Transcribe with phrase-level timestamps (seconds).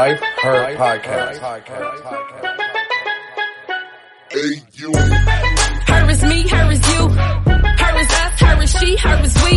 [0.00, 1.36] Life Her Podcast.
[4.32, 4.90] Hey, you.
[4.96, 7.02] Her is me, her is you.
[7.82, 9.56] Her is us, her is she, her is we.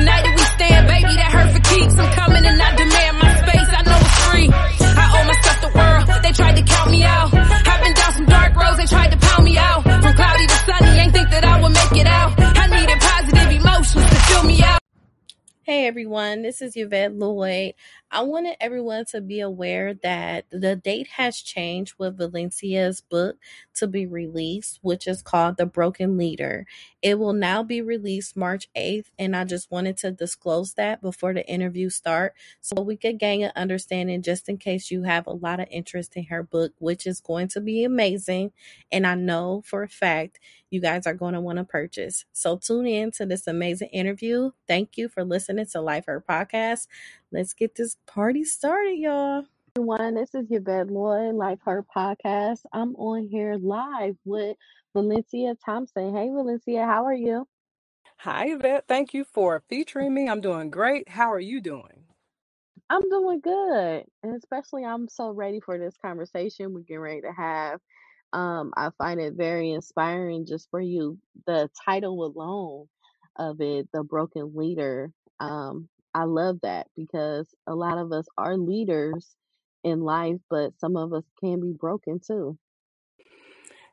[0.00, 1.98] United we stand, baby, that hurt for keeps.
[1.98, 4.48] I'm coming and I demand my space, I know it's free.
[4.96, 7.34] I owe myself the world, they tried to count me out.
[7.34, 9.82] I've been down some dark roads, they tried to pound me out.
[9.82, 12.32] From cloudy to sunny, ain't think that I would make it out.
[12.40, 14.80] I needed positive emotions to fill me out.
[15.64, 17.74] Hey everyone, this is Yvette Lloyd.
[18.10, 23.36] I wanted everyone to be aware that the date has changed with Valencia's book
[23.74, 26.66] to be released, which is called The Broken Leader.
[27.02, 31.34] It will now be released March 8th, and I just wanted to disclose that before
[31.34, 35.32] the interview start so we could gain an understanding just in case you have a
[35.32, 38.52] lot of interest in her book, which is going to be amazing.
[38.92, 40.38] And I know for a fact
[40.70, 42.24] you guys are going to want to purchase.
[42.32, 44.50] So tune in to this amazing interview.
[44.66, 46.86] Thank you for listening to Life Her Podcast.
[47.32, 49.44] Let's get this party started, y'all.
[49.76, 52.60] Everyone, this is Yvette Lloyd, Life Her Podcast.
[52.72, 54.56] I'm on here live with
[54.94, 56.14] Valencia Thompson.
[56.14, 57.48] Hey, Valencia, how are you?
[58.18, 58.84] Hi, Yvette.
[58.86, 60.28] Thank you for featuring me.
[60.28, 61.08] I'm doing great.
[61.08, 62.04] How are you doing?
[62.88, 64.04] I'm doing good.
[64.22, 67.80] And especially, I'm so ready for this conversation we're getting ready to have.
[68.32, 71.18] Um, I find it very inspiring just for you.
[71.44, 72.86] The title alone
[73.34, 75.10] of it, The Broken Leader.
[75.40, 79.36] Um, I love that because a lot of us are leaders
[79.84, 82.56] in life, but some of us can be broken too.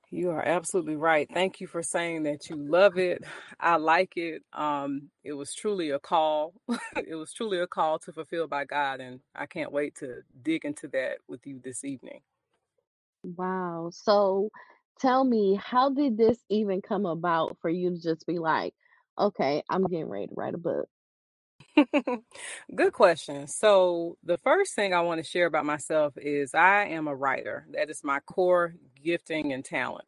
[0.09, 1.27] You are absolutely right.
[1.33, 3.25] Thank you for saying that you love it.
[3.59, 4.41] I like it.
[4.53, 6.53] Um, it was truly a call.
[6.95, 10.63] it was truly a call to fulfill by God, and I can't wait to dig
[10.63, 12.21] into that with you this evening.
[13.35, 13.89] Wow.
[13.91, 14.47] So
[14.97, 18.73] tell me, how did this even come about for you to just be like,
[19.19, 20.87] okay, I'm getting ready to write a book?
[22.75, 23.47] Good question.
[23.47, 27.65] So, the first thing I want to share about myself is I am a writer.
[27.71, 30.05] That is my core gifting and talent.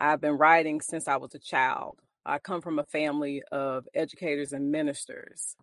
[0.00, 1.98] I've been writing since I was a child.
[2.26, 5.56] I come from a family of educators and ministers,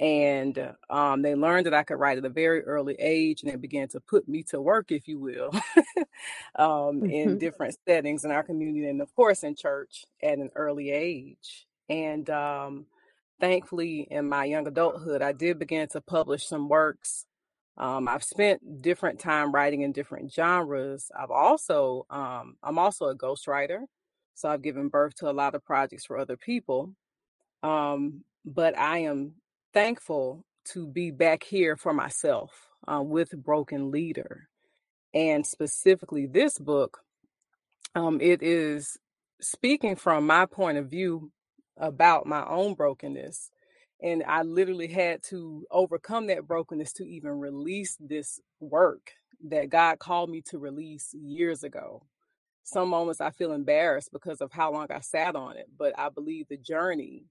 [0.00, 3.56] and um, they learned that I could write at a very early age, and they
[3.56, 5.52] began to put me to work, if you will,
[6.56, 10.50] um, in hmm different settings in our community, and of course in church at an
[10.56, 11.66] early age.
[11.88, 12.86] And um,
[13.40, 17.24] thankfully, in my young adulthood, I did begin to publish some works.
[17.76, 21.10] Um, I've spent different time writing in different genres.
[21.18, 23.80] I've also, um, I'm also a ghostwriter,
[24.34, 26.94] so I've given birth to a lot of projects for other people.
[27.62, 29.32] Um, but I am
[29.72, 32.50] thankful to be back here for myself
[32.86, 34.48] uh, with Broken Leader,
[35.14, 36.98] and specifically this book.
[37.94, 38.96] Um, it is
[39.40, 41.32] speaking from my point of view
[41.80, 43.50] about my own brokenness.
[44.02, 49.12] And I literally had to overcome that brokenness to even release this work
[49.48, 52.02] that God called me to release years ago.
[52.62, 56.10] Some moments I feel embarrassed because of how long I sat on it, but I
[56.10, 57.24] believe the journey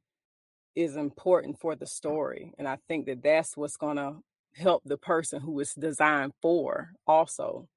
[0.76, 2.54] is important for the story.
[2.58, 4.18] And I think that that's what's going to
[4.56, 7.68] help the person who it's designed for also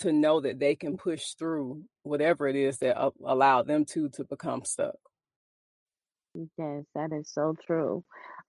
[0.00, 4.24] to know that they can push through whatever it is that allowed them to to
[4.24, 4.96] become stuck.
[6.58, 8.04] Yes, that is so true.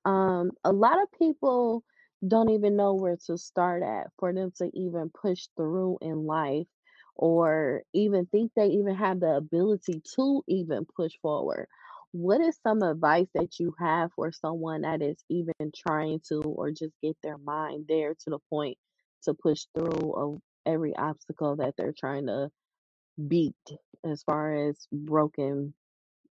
[0.06, 1.84] Um, a lot of people
[2.28, 6.68] don't even know where to start at for them to even push through in life
[7.16, 11.68] or even think they even have the ability to even push forward.
[12.12, 16.72] What is some advice that you have for someone that is even trying to or
[16.72, 18.78] just get their mind there to the point
[19.24, 22.50] to push through of every obstacle that they're trying to
[23.28, 23.56] beat
[24.06, 25.74] as far as broken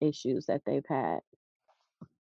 [0.01, 1.21] issues that they've had?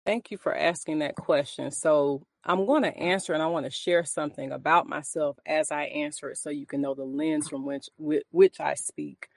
[0.05, 1.71] Thank you for asking that question.
[1.71, 5.83] So, I'm going to answer and I want to share something about myself as I
[5.85, 9.29] answer it so you can know the lens from which whi- which I speak.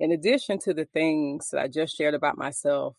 [0.00, 2.96] In addition to the things that I just shared about myself,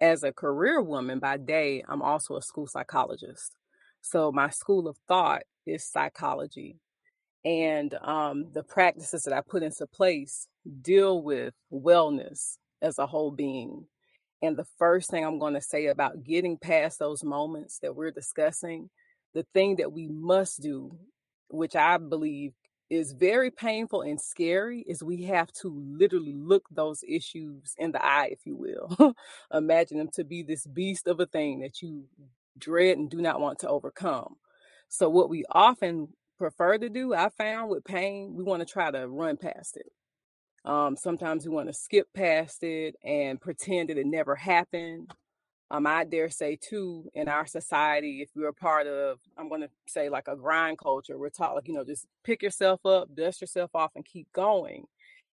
[0.00, 3.56] as a career woman by day, I'm also a school psychologist.
[4.02, 6.78] So, my school of thought is psychology.
[7.44, 10.48] And um, the practices that I put into place
[10.82, 13.86] deal with wellness as a whole being.
[14.42, 18.12] And the first thing I'm going to say about getting past those moments that we're
[18.12, 18.88] discussing,
[19.34, 20.96] the thing that we must do,
[21.48, 22.52] which I believe
[22.88, 28.04] is very painful and scary, is we have to literally look those issues in the
[28.04, 29.14] eye, if you will.
[29.52, 32.04] Imagine them to be this beast of a thing that you
[32.56, 34.36] dread and do not want to overcome.
[34.88, 36.08] So, what we often
[36.38, 39.92] prefer to do, I found with pain, we want to try to run past it
[40.68, 45.10] um, sometimes we want to skip past it and pretend that it never happened.
[45.70, 49.62] Um, I dare say too, in our society, if we're a part of, I'm going
[49.62, 53.14] to say like a grind culture, we're taught like, you know, just pick yourself up,
[53.14, 54.84] dust yourself off and keep going.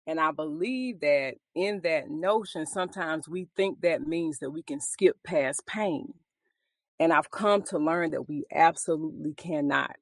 [0.08, 4.82] And I believe that in that notion, sometimes we think that means that we can
[4.82, 6.14] skip past pain.
[7.00, 9.98] And I've come to learn that we absolutely cannot.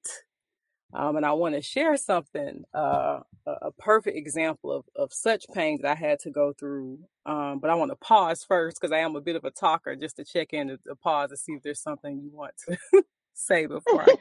[0.94, 5.80] Um, and I want to share something, uh, a, perfect example of, of such pain
[5.81, 7.00] that I had to go through.
[7.25, 9.95] Um, but I want to pause first because I am a bit of a talker
[9.95, 12.78] just to check in to, to pause to see if there's something you want to
[13.34, 14.16] say before I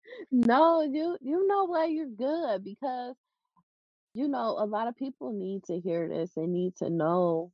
[0.30, 3.16] no, you you know what you're good because
[4.14, 7.52] you know a lot of people need to hear this and need to know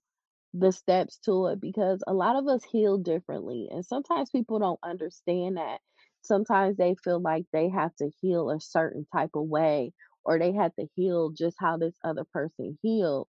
[0.54, 4.80] the steps to it because a lot of us heal differently and sometimes people don't
[4.82, 5.78] understand that
[6.22, 9.92] sometimes they feel like they have to heal a certain type of way
[10.24, 13.28] or they have to heal just how this other person healed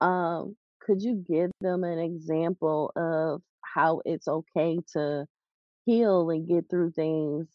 [0.00, 5.24] um could you give them an example of how it's okay to
[5.86, 7.46] heal and get through things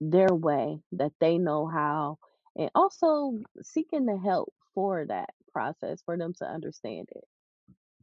[0.00, 2.18] their way that they know how
[2.56, 7.24] and also seeking the help for that process for them to understand it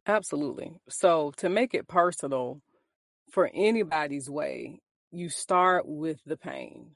[0.08, 0.74] Absolutely.
[0.90, 2.62] So to make it personal
[3.32, 4.80] for anybody's way,
[5.12, 6.92] you start with the pain.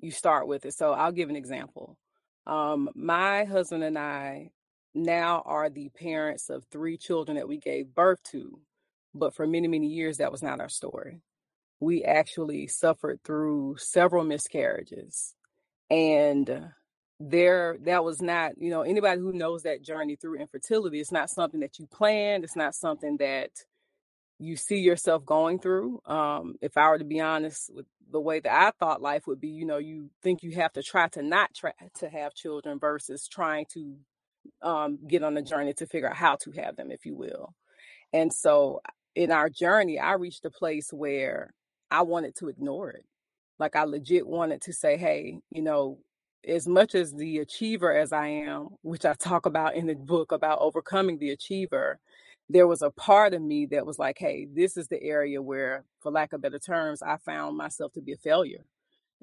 [0.00, 0.74] You start with it.
[0.74, 1.96] So I'll give an example.
[2.46, 4.50] Um, my husband and I
[4.94, 8.60] now are the parents of three children that we gave birth to,
[9.14, 11.20] but for many, many years, that was not our story.
[11.80, 15.34] We actually suffered through several miscarriages.
[15.90, 16.70] And
[17.20, 21.30] there, that was not, you know, anybody who knows that journey through infertility, it's not
[21.30, 23.50] something that you planned, it's not something that
[24.38, 26.00] you see yourself going through.
[26.06, 29.40] Um, if I were to be honest with the way that I thought life would
[29.40, 32.78] be, you know, you think you have to try to not try to have children
[32.78, 33.96] versus trying to
[34.62, 37.54] um, get on a journey to figure out how to have them, if you will.
[38.12, 38.80] And so
[39.14, 41.52] in our journey, I reached a place where
[41.90, 43.04] I wanted to ignore it.
[43.58, 45.98] Like I legit wanted to say, hey, you know,
[46.46, 50.32] as much as the achiever as I am, which I talk about in the book
[50.32, 51.98] about overcoming the achiever,
[52.48, 55.84] there was a part of me that was like, hey, this is the area where,
[56.00, 58.64] for lack of better terms, I found myself to be a failure.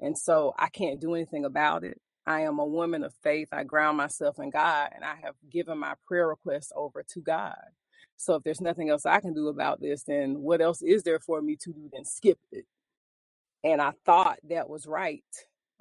[0.00, 2.00] And so I can't do anything about it.
[2.26, 3.48] I am a woman of faith.
[3.52, 7.56] I ground myself in God and I have given my prayer requests over to God.
[8.16, 11.20] So if there's nothing else I can do about this, then what else is there
[11.20, 12.66] for me to do than skip it?
[13.64, 15.24] And I thought that was right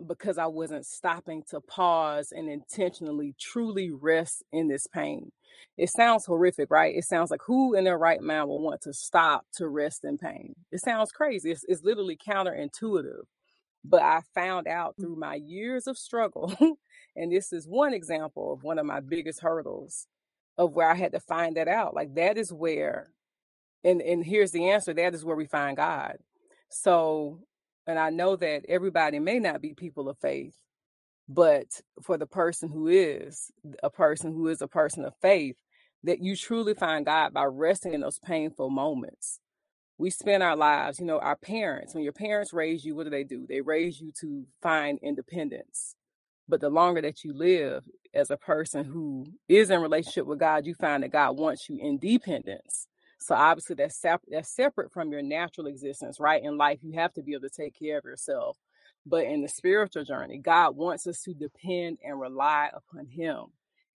[0.06, 5.31] because I wasn't stopping to pause and intentionally truly rest in this pain.
[5.77, 6.95] It sounds horrific, right?
[6.95, 10.18] It sounds like who in their right mind will want to stop to rest in
[10.18, 10.56] pain?
[10.71, 11.51] It sounds crazy.
[11.51, 13.24] It's, it's literally counterintuitive.
[13.83, 15.03] But I found out mm.
[15.03, 16.53] through my years of struggle,
[17.15, 20.07] and this is one example of one of my biggest hurdles
[20.57, 21.94] of where I had to find that out.
[21.94, 23.12] Like that is where,
[23.83, 24.94] and and here's the answer.
[24.94, 26.18] That is where we find God.
[26.69, 27.39] So
[27.88, 30.56] and I know that everybody may not be people of faith,
[31.28, 33.52] but for the person who is
[33.84, 35.56] a person who is a person of faith,
[36.04, 39.40] that you truly find God by resting in those painful moments.
[39.98, 43.10] We spend our lives, you know, our parents, when your parents raise you, what do
[43.10, 43.46] they do?
[43.48, 45.96] They raise you to find independence.
[46.48, 47.84] But the longer that you live
[48.14, 51.78] as a person who is in relationship with God, you find that God wants you
[51.80, 52.88] in dependence.
[53.25, 56.44] So obviously that's sep- that's separate from your natural existence, right?
[56.44, 58.56] In life, you have to be able to take care of yourself.
[59.04, 63.45] But in the spiritual journey, God wants us to depend and rely upon Him.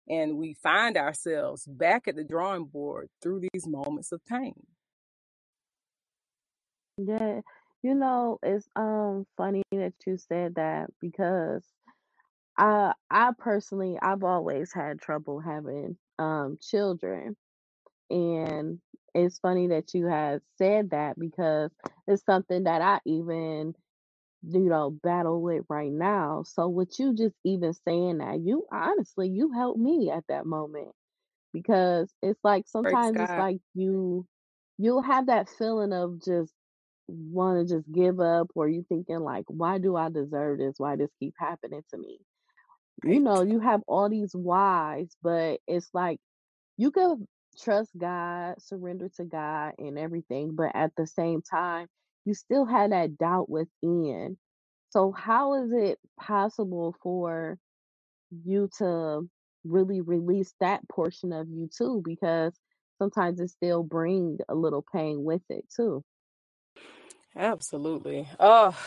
[0.07, 4.55] And we find ourselves back at the drawing board through these moments of pain.
[6.97, 7.41] Yeah,
[7.83, 11.63] you know, it's um funny that you said that because
[12.57, 17.35] I I personally I've always had trouble having um children
[18.09, 18.79] and
[19.15, 21.71] it's funny that you have said that because
[22.07, 23.73] it's something that I even
[24.43, 26.43] you know battle with right now.
[26.45, 30.89] So with you just even saying that, you honestly you helped me at that moment
[31.53, 33.37] because it's like Praise sometimes it's God.
[33.37, 34.25] like you
[34.77, 36.53] you'll have that feeling of just
[37.07, 40.75] want to just give up or you thinking like why do I deserve this?
[40.77, 42.19] Why this keep happening to me?
[43.05, 43.21] You Right.
[43.21, 46.19] know, you have all these whys, but it's like
[46.77, 47.25] you could
[47.63, 51.87] trust God, surrender to God and everything, but at the same time,
[52.25, 54.37] you still had that doubt within.
[54.91, 57.57] So how is it possible for
[58.45, 59.29] you to
[59.65, 62.01] really release that portion of you too?
[62.05, 62.53] Because
[62.99, 66.03] sometimes it still bring a little pain with it too.
[67.35, 68.27] Absolutely.
[68.39, 68.77] Oh,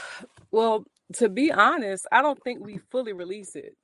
[0.50, 3.76] well, to be honest, I don't think we fully release it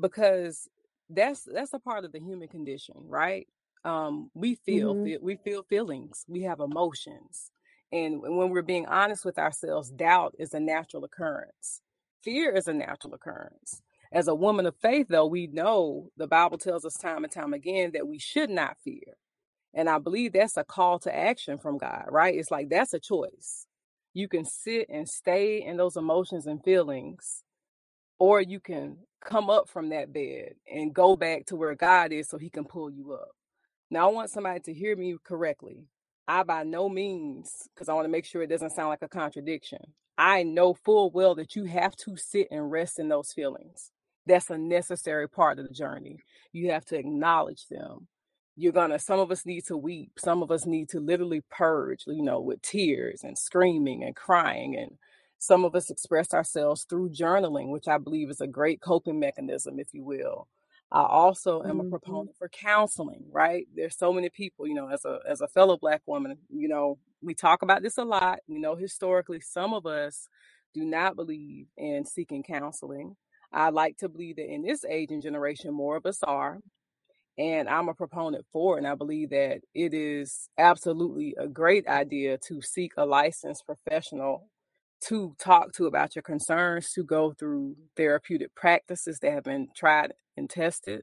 [0.00, 0.68] because
[1.10, 3.46] that's that's a part of the human condition, right?
[3.84, 5.12] Um, we feel Mhm.
[5.22, 7.50] we feel feelings, we have emotions,
[7.92, 11.80] And when we're being honest with ourselves, doubt is a natural occurrence.
[12.22, 13.82] Fear is a natural occurrence.
[14.12, 17.54] As a woman of faith, though, we know the Bible tells us time and time
[17.54, 19.16] again that we should not fear.
[19.74, 22.34] And I believe that's a call to action from God, right?
[22.34, 23.66] It's like that's a choice.
[24.14, 27.44] You can sit and stay in those emotions and feelings,
[28.18, 32.28] or you can come up from that bed and go back to where God is
[32.28, 33.30] so he can pull you up.
[33.90, 35.86] Now, I want somebody to hear me correctly.
[36.26, 39.08] I, by no means, because I want to make sure it doesn't sound like a
[39.08, 39.80] contradiction,
[40.16, 43.90] I know full well that you have to sit and rest in those feelings.
[44.26, 46.18] That's a necessary part of the journey.
[46.52, 48.08] You have to acknowledge them.
[48.56, 50.12] You're gonna, some of us need to weep.
[50.18, 54.76] Some of us need to literally purge, you know, with tears and screaming and crying.
[54.76, 54.92] And
[55.38, 59.78] some of us express ourselves through journaling, which I believe is a great coping mechanism,
[59.78, 60.48] if you will.
[60.92, 63.66] I also am a hmm proponent for counseling, right?
[63.74, 66.98] There's so many people, you know, as a as a fellow black woman, you know,
[67.22, 68.38] we talk about this a lot.
[68.46, 70.28] You know, historically, some of us
[70.72, 73.16] do not believe in seeking counseling.
[73.52, 76.60] I like to believe that in this age and generation, more of us are.
[77.36, 78.78] And I'm a proponent for it.
[78.78, 84.48] And I believe that it is absolutely a great idea to seek a licensed professional
[85.02, 90.12] to talk to about your concerns, to go through therapeutic practices that have been tried
[90.36, 91.02] and tested.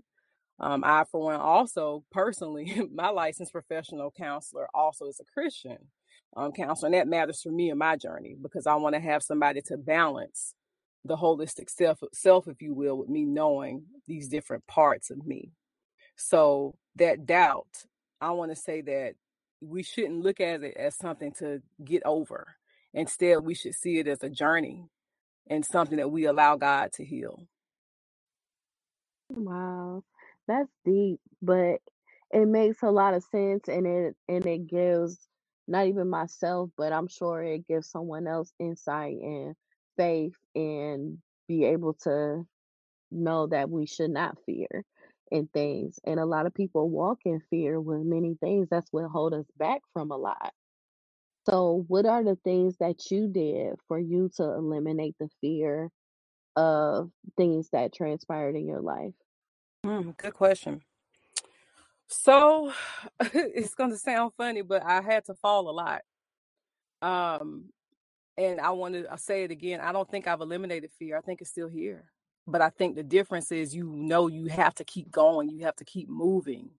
[0.60, 5.78] Um, I, for one, also personally, my licensed professional counselor also is a Christian
[6.36, 6.88] um, counselor.
[6.88, 9.78] And that matters for me in my journey because I want to have somebody to
[9.78, 10.54] balance
[11.04, 15.52] the holistic self, self, if you will, with me knowing these different parts of me.
[16.16, 17.86] So that doubt,
[18.20, 19.14] I want to say that
[19.62, 22.56] we shouldn't look at it as something to get over.
[22.94, 24.86] Instead, we should see it as a journey
[25.50, 27.48] and something that we allow God to heal.
[29.30, 30.04] Wow,
[30.48, 31.80] that's deep, but
[32.32, 35.18] it makes a lot of sense, and it and it gives
[35.68, 39.56] not even myself, but I'm sure it gives someone else insight and
[39.98, 41.18] faith and
[41.48, 42.46] be able to
[43.12, 44.84] know that we should not fear
[45.32, 46.00] in things.
[46.06, 48.68] And a lot of people walk in fear with many things.
[48.70, 50.54] That's what hold us back from a lot.
[51.50, 55.90] So, what are the things that you did for you to eliminate the fear
[56.56, 59.14] of things that transpired in your life?
[59.86, 60.82] Mm, good question.
[62.08, 62.74] So
[63.34, 66.02] it's going to sound funny, but I had to fall a lot.
[67.02, 67.70] Um,
[68.38, 69.80] and I want to say it again.
[69.80, 71.18] I don't think I've eliminated fear.
[71.18, 72.12] I think it's still here.
[72.48, 75.50] But I think the difference is you know you have to keep going.
[75.50, 76.72] You have to keep moving.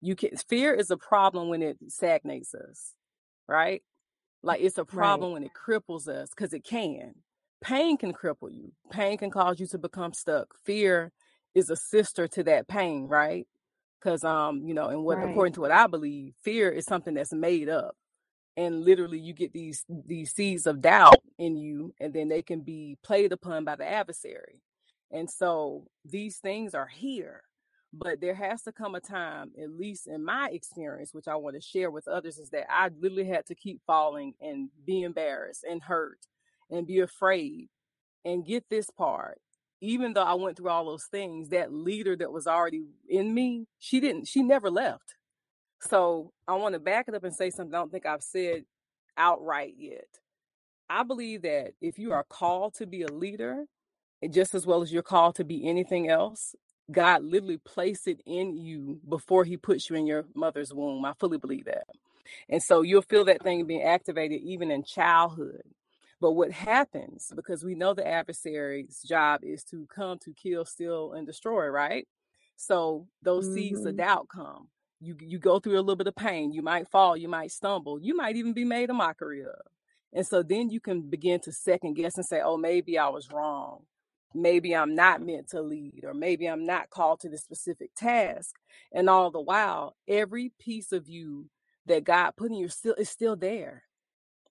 [0.00, 2.92] You can fear is a problem when it stagnates us,
[3.48, 3.82] right?
[4.46, 5.26] Like it's a Right.
[5.26, 7.16] problem when it cripples us because it can.
[7.62, 8.72] Pain can cripple you.
[8.90, 10.48] Pain can cause you to become stuck.
[10.66, 11.12] Fear
[11.54, 13.48] is a sister to that pain, right?
[14.00, 15.24] Because um, you know, and what Right.
[15.24, 17.96] according to what I believe, fear is something that's made up.
[18.56, 22.62] And literally you get these these seeds of doubt in you, and then they can
[22.62, 24.62] be played upon by the adversary.
[25.12, 27.42] And so these things are here.
[27.92, 31.56] But there has to come a time, at least in my experience, which I want
[31.56, 35.64] to share with others, is that I literally had to keep falling and be embarrassed
[35.64, 36.26] and hurt
[36.70, 37.68] and be afraid
[38.24, 39.38] and get this part.
[39.80, 43.66] Even though I went through all those things, that leader that was already in me,
[43.78, 45.14] she didn't, she never left.
[45.80, 48.64] So I want to back it up and say something I don't think I've said
[49.16, 50.08] outright yet.
[50.88, 53.64] I believe that if you are called to be a leader,
[54.30, 56.54] just as well as you're called to be anything else,
[56.90, 61.04] God literally placed it in you before he puts you in your mother's womb.
[61.04, 61.86] I fully believe that.
[62.48, 65.62] And so you'll feel that thing being activated even in childhood.
[66.20, 71.12] But what happens, because we know the adversary's job is to come to kill, steal,
[71.12, 72.08] and destroy, right?
[72.56, 74.68] So those seeds of hmm doubt come.
[75.00, 76.52] You you go through a little bit of pain.
[76.52, 79.60] You might fall, you might stumble, you might even be made a mockery of.
[80.14, 83.30] And so then you can begin to second guess and say, oh, maybe I was
[83.30, 83.82] wrong.
[84.36, 88.56] Maybe I'm not meant to lead, or maybe I'm not called to this specific task.
[88.92, 91.50] And all the while, every piece of you
[91.86, 93.84] that God put in you still is still there.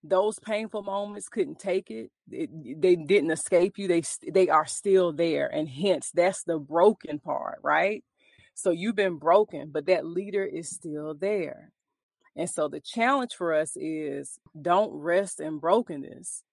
[0.03, 2.11] Those painful moments couldn't take it.
[2.31, 3.87] it they didn't escape you.
[3.87, 8.03] They they are still there, and hence that's the broken part, right?
[8.55, 11.71] So you've been broken, but that leader is still there.
[12.37, 16.43] And so the challenge for us is don't rest in brokenness.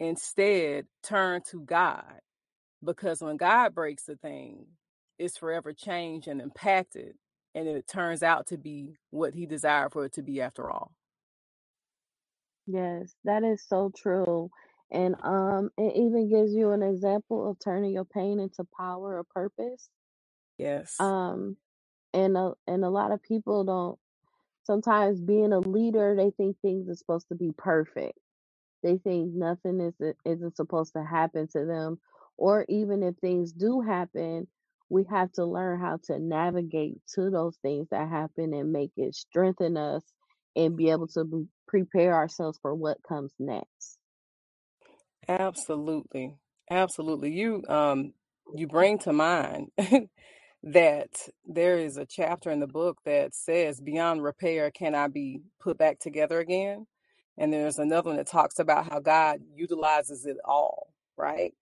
[0.00, 2.20] Instead, turn to God.
[2.84, 4.66] Because when God breaks a thing,
[5.18, 7.14] it's forever changed and impacted.
[7.54, 10.92] And it turns out to be what he desired for it to be after all.
[12.66, 14.50] Yes, that is so true.
[14.90, 19.24] And um, it even gives you an example of turning your pain into power or
[19.24, 19.88] purpose.
[20.58, 20.96] Yes.
[21.00, 21.56] Um,
[22.14, 23.98] and a, and a lot of people don't
[24.64, 28.18] sometimes being a leader, they think things are supposed to be perfect.
[28.82, 31.98] They think nothing is isn't supposed to happen to them,
[32.38, 34.48] or even if things do happen,
[34.90, 39.16] we have to learn how to navigate to those things that happen and make it
[39.16, 40.04] strengthen us
[40.56, 43.98] and be able to be, prepare ourselves for what comes next.
[45.28, 46.36] Absolutely.
[46.70, 47.32] Absolutely.
[47.32, 48.14] You um
[48.54, 49.70] you bring to mind
[50.62, 51.10] that
[51.46, 55.78] there is a chapter in the book that says beyond repair can I be put
[55.78, 56.86] back together again?
[57.38, 61.54] And there's another one that talks about how God utilizes it all, right?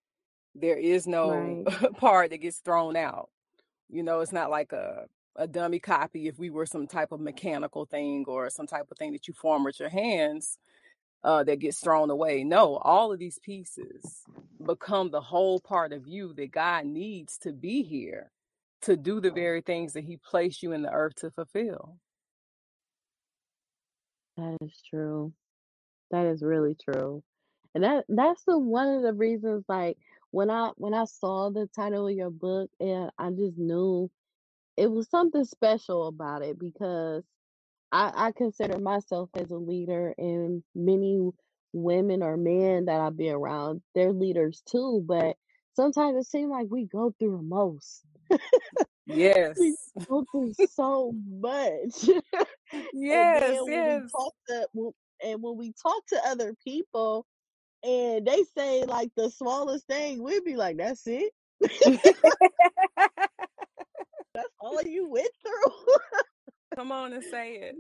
[0.61, 1.67] There is no Right.
[1.99, 3.31] part that gets thrown out.
[3.91, 7.21] You know, it's not like a a dummy copy if we were some type of
[7.21, 10.59] mechanical thing or some type of thing that you form with your hands
[11.25, 12.45] uh, that gets thrown away.
[12.45, 14.25] No, all of these pieces
[14.65, 18.33] become the whole part of you that God needs to be here
[18.83, 21.99] to do the very things that He placed you in the earth to fulfill.
[24.37, 25.33] That is true.
[26.11, 27.23] That is really true.
[27.75, 29.99] And that that's the one of the reasons like
[30.37, 34.11] when I when I saw the title of your book and I just knew
[34.77, 37.25] it was something special about it because
[37.91, 41.31] I, I consider myself as a leader and many
[41.73, 45.39] women or men that I've been around, they're leaders too, but
[45.73, 48.03] sometimes it seems like we go through the most.
[49.07, 49.57] Yes.
[49.59, 49.75] we
[50.07, 52.11] go through so much.
[52.75, 54.69] and Yes, when we talk to
[55.25, 57.25] and when we talk to other people
[57.87, 61.33] and they say like the smallest thing, we'd be like, That's it?
[64.35, 65.73] That's all you went through?
[66.75, 67.77] Come on and say it.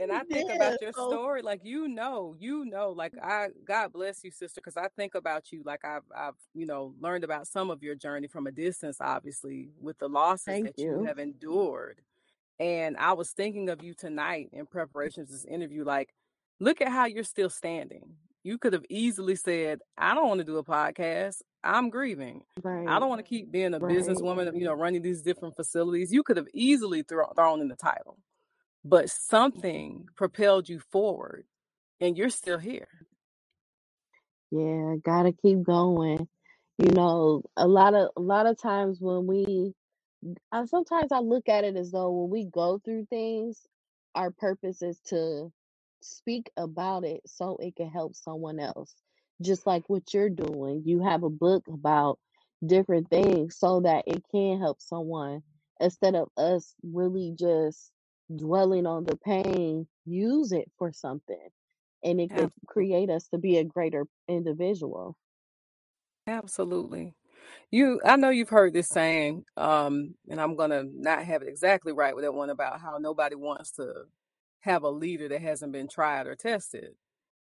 [0.00, 3.48] And I think yeah, about your so story, like you know, you know, like I,
[3.66, 7.22] God bless you, sister, because I think about you, like I've, I've, you know, learned
[7.22, 11.00] about some of your journey from a distance, obviously, with the losses thank that you
[11.00, 11.04] you.
[11.04, 12.00] have endured.
[12.58, 16.14] And I was thinking of you tonight in preparation for this interview, like,
[16.60, 18.14] look at how you're still standing.
[18.42, 21.42] You could have easily said, I don't want to do a podcast.
[21.62, 22.42] I'm grieving.
[22.64, 23.94] I don't want to keep being a right.
[23.94, 26.12] businesswoman, you know, running these different facilities.
[26.12, 28.18] You could have easily thro- thrown in the title,
[28.82, 31.44] but something propelled you forward
[32.00, 32.88] and you're still here.
[34.50, 36.26] Yeah, gotta keep going.
[36.78, 39.74] You know, a lot of a lot of times when we
[40.50, 43.60] I sometimes I look at it as though when we go through things,
[44.14, 45.52] our purpose is to
[46.02, 48.94] speak about it so it can help someone else.
[49.42, 50.82] Just like what you're doing.
[50.84, 52.18] You have a book about
[52.64, 55.42] different things so that it can help someone
[55.80, 57.92] instead of us really just
[58.34, 61.48] dwelling on the pain, use it for something
[62.04, 65.16] and it could create us to be a greater individual.
[66.26, 67.14] Absolutely.
[67.70, 71.92] You, I know you've heard this saying, um, and I'm gonna not have it exactly
[71.92, 74.04] right with that one about how nobody wants to
[74.60, 76.94] have a leader that hasn't been tried or tested.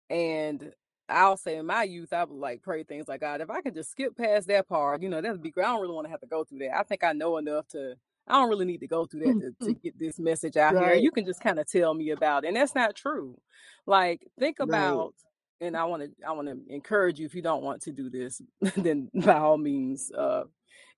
[0.10, 0.72] And
[1.10, 3.76] I'll say in my youth, I would like pray things like God, if I could
[3.76, 5.66] just skip past that part, you know, that'd be great.
[5.66, 6.78] I don't really want to have to go through that.
[6.78, 7.96] I think I know enough to
[8.28, 10.96] I don't really need to go through that to, to get this message out here.
[10.96, 12.50] You can just kind of tell me about it.
[12.50, 13.38] And that's not true.
[13.86, 14.68] Like think right.
[14.68, 15.14] about
[15.62, 18.10] and I want to I want to encourage you if you don't want to do
[18.10, 18.42] this,
[18.76, 20.44] then by all means uh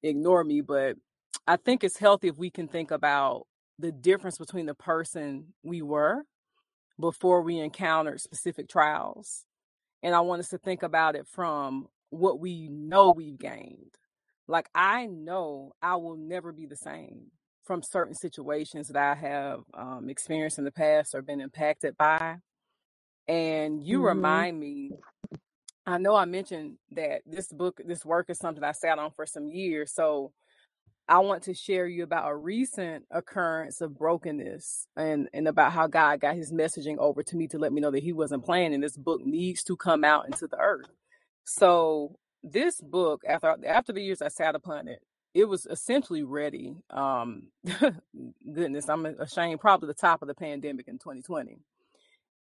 [0.01, 0.97] ignore me, but
[1.47, 3.45] I think it's healthy if we can think about
[3.79, 6.23] the difference between the person we were
[6.99, 9.45] before we encountered specific trials.
[10.03, 13.95] And I want us to think about it from what we know we've gained.
[14.47, 17.31] Like, I know I will never be the same
[17.65, 22.37] from certain situations that I have um, experienced in the past or been impacted by.
[23.27, 24.93] And you hmm remind me,
[25.85, 29.25] I know I mentioned that this book, this work is something I sat on for
[29.25, 29.93] some years.
[29.93, 30.31] So
[31.09, 35.87] I want to share you about a recent occurrence of brokenness and, and about how
[35.87, 38.75] God got his messaging over to me to let me know that he wasn't playing
[38.75, 40.89] and this book needs to come out into the earth.
[41.45, 45.01] So this book, after after the years I sat upon it,
[45.35, 46.75] it was essentially ready.
[46.91, 47.49] Um
[48.53, 51.59] goodness, I'm ashamed, probably the top of the pandemic in 2020.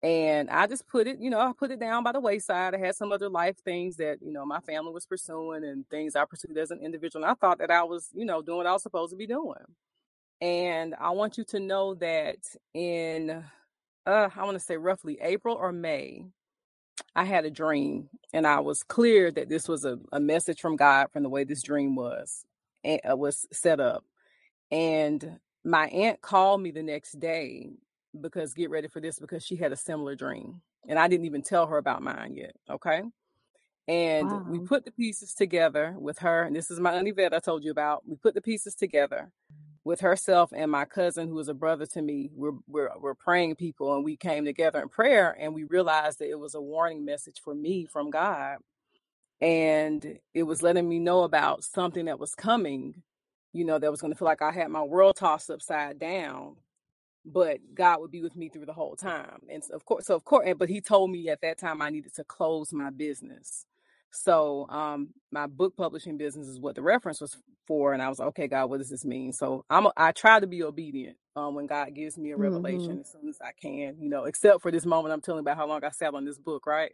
[0.02, 2.74] And I just put it, you know, I put it down by the wayside.
[2.74, 6.16] I had some other life things that, you know, my family was pursuing and things
[6.16, 7.24] I pursued as an individual.
[7.26, 9.28] And I thought that I was, you know, doing what I was supposed to be
[9.28, 9.58] doing.
[10.42, 12.38] And I want you to know that
[12.74, 13.44] in,
[14.06, 16.26] uh, I want to say roughly April or May,
[17.16, 20.76] I had a dream and I was clear that this was a, a message from
[20.78, 22.46] God from the way this dream was,
[22.86, 24.06] uh, was set up.
[24.72, 27.72] And my aunt called me the next day
[28.20, 31.42] because get ready for this because she had a similar dream and I didn't even
[31.42, 32.56] tell her about mine yet.
[32.70, 33.04] Okay.
[33.88, 36.44] And we put the pieces together with her.
[36.44, 38.08] And this is my Auntie Vet I told you about.
[38.08, 39.32] We put the pieces together.
[39.88, 42.30] with herself and my cousin, who is a brother to me.
[42.36, 46.30] We're, we're, we're praying people, and we came together in prayer, and we realized that
[46.30, 48.58] it was a warning message for me from God.
[49.40, 53.02] And it was letting me know about something that was coming,
[53.54, 56.58] you know, that was going to feel like I had my world tossed upside down
[57.28, 59.42] but God would be with me through the whole time.
[59.50, 61.90] And so of course, so of course, but he told me at that time I
[61.90, 63.66] needed to close my business.
[64.12, 67.38] So um my book publishing business is what the reference was
[67.68, 67.94] for.
[67.94, 69.34] And I was like, okay, God, what does this mean?
[69.34, 73.02] So I'm I try to be obedient um when God gives me a revelation mm-hmm.
[73.02, 75.68] as soon as I can, you know, except for this moment I'm telling about how
[75.68, 76.92] long I sat on this book, right?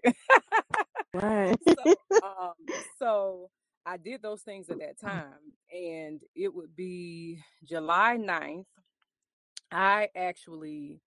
[1.14, 1.56] right.
[1.68, 2.54] so, um,
[2.98, 3.50] so
[3.86, 5.34] I did those things at that time.
[5.72, 8.66] And it would be July 9th
[9.74, 11.00] I actually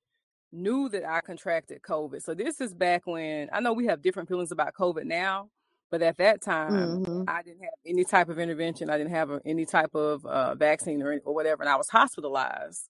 [0.53, 2.23] knew that I contracted COVID.
[2.23, 5.51] So this is back when I know we have different feelings about COVID now,
[5.91, 7.23] but at that time mm-hmm.
[7.29, 8.91] I didn't have any type of intervention.
[8.91, 12.89] I didn't have any type of uh, vaccine or, or whatever, and I was hospitalized.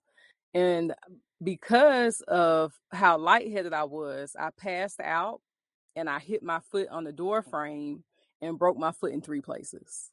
[0.55, 0.95] And
[1.43, 5.41] because of how lightheaded I was, I passed out
[5.95, 8.05] and I hit my foot on the door frame
[8.41, 10.11] and broke my foot in three places.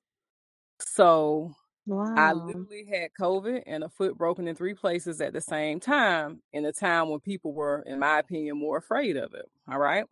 [0.79, 1.53] So
[1.85, 2.13] Wow.
[2.15, 6.41] I literally had COVID and a foot broken in three places at the same time
[6.53, 9.49] in a time when people were, in my opinion, more afraid of it.
[9.69, 10.05] All right.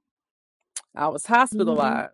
[0.96, 1.34] I was mm-hmm.
[1.34, 2.12] hospitalized.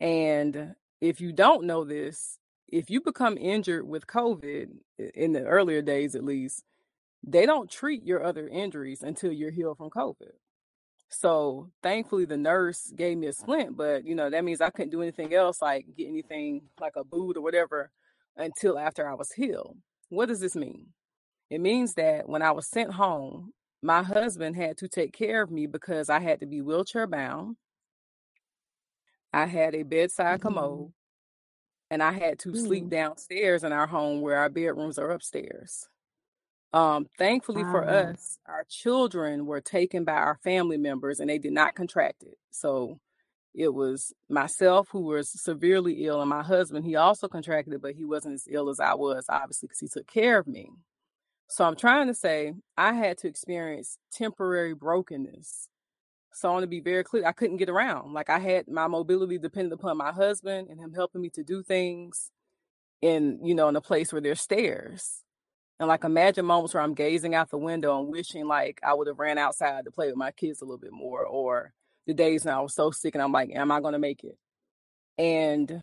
[0.00, 4.68] And if you don't know this, if you become injured with COVID
[5.14, 6.64] in the earlier days, at least,
[7.26, 10.32] they don't treat your other injuries until you're healed from COVID.
[11.08, 14.90] So thankfully, the nurse gave me a splint, but you know that means I couldn't
[14.90, 17.90] do anything else, like get anything like a boot or whatever
[18.38, 19.76] until after I was healed.
[20.08, 20.86] What does this mean?
[21.50, 25.50] It means that when I was sent home, my husband had to take care of
[25.50, 27.56] me because I had to be wheelchair bound.
[29.32, 30.48] I had a bedside mm-hmm.
[30.48, 30.92] commode
[31.90, 32.66] and I had to mm-hmm.
[32.66, 32.90] sleep mm.
[32.90, 35.88] downstairs in our home where our bedrooms are upstairs.
[36.72, 37.72] Um, thankfully wow.
[37.72, 42.22] for us, our children were taken by our family members and they did not contract
[42.24, 42.36] it.
[42.50, 42.98] So
[43.54, 47.94] it was myself who was severely ill, and my husband, he also contracted it, but
[47.94, 50.70] he wasn't as ill as I was, obviously, because he took care of me.
[51.48, 55.68] So I'm trying to say I had to experience temporary brokenness.
[56.32, 57.24] So I want to be very clear.
[57.26, 58.12] I couldn't get around.
[58.12, 61.62] Like I had my mobility depended upon my husband and him helping me to do
[61.62, 62.30] things
[63.00, 65.24] in, you know, in a place where there's stairs.
[65.80, 69.06] And like imagine moments where I'm gazing out the window and wishing like I would
[69.06, 71.72] have ran outside to play with my kids a little bit more or
[72.08, 74.24] the days when I was so sick and I'm like, am I going to make
[74.24, 74.36] it?
[75.18, 75.82] And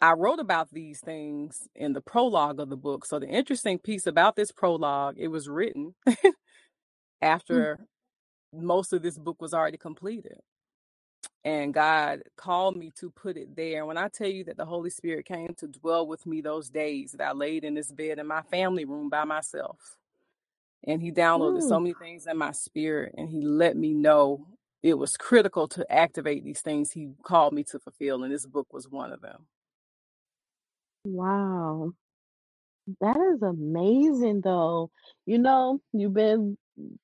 [0.00, 3.04] I wrote about these things in the prologue of the book.
[3.04, 6.30] So the interesting piece about this prologue, it was written hmm.
[7.22, 7.78] after
[8.54, 8.62] mm.
[8.62, 10.38] most of this book was already completed.
[11.44, 13.78] And God called me to put it there.
[13.78, 16.70] And when I tell you that the Holy Spirit came to dwell with me those
[16.70, 19.96] days that I laid in this bed in my family room by myself,
[20.84, 21.68] and He downloaded Ooh.
[21.68, 24.46] so many things in my spirit, and He let me know
[24.86, 28.68] it was critical to activate these things he called me to fulfill and this book
[28.72, 29.46] was one of them
[31.04, 31.92] Wow.
[33.00, 34.90] That is amazing though.
[35.26, 36.58] You know, you've been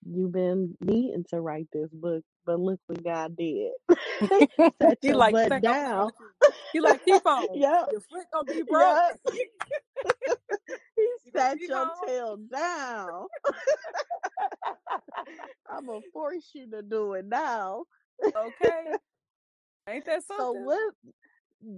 [0.06, 3.72] you've been needing to write this book, but look what God did.
[4.80, 6.10] Set your like butt down.
[6.74, 7.48] You like keep on.
[7.54, 7.84] yeah.
[7.90, 9.18] Your foot gonna be broke.
[10.96, 13.26] he sat your tail down.
[15.70, 17.84] I'm gonna force you to do it now.
[18.24, 18.92] Okay.
[19.88, 20.36] Ain't that something?
[20.38, 20.94] So what?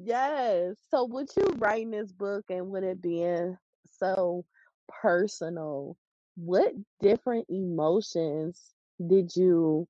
[0.04, 0.76] Yes.
[0.90, 3.56] So would you writing this book and would it being
[3.98, 4.44] so
[4.88, 5.96] personal?
[6.36, 8.60] What different emotions
[9.06, 9.86] did you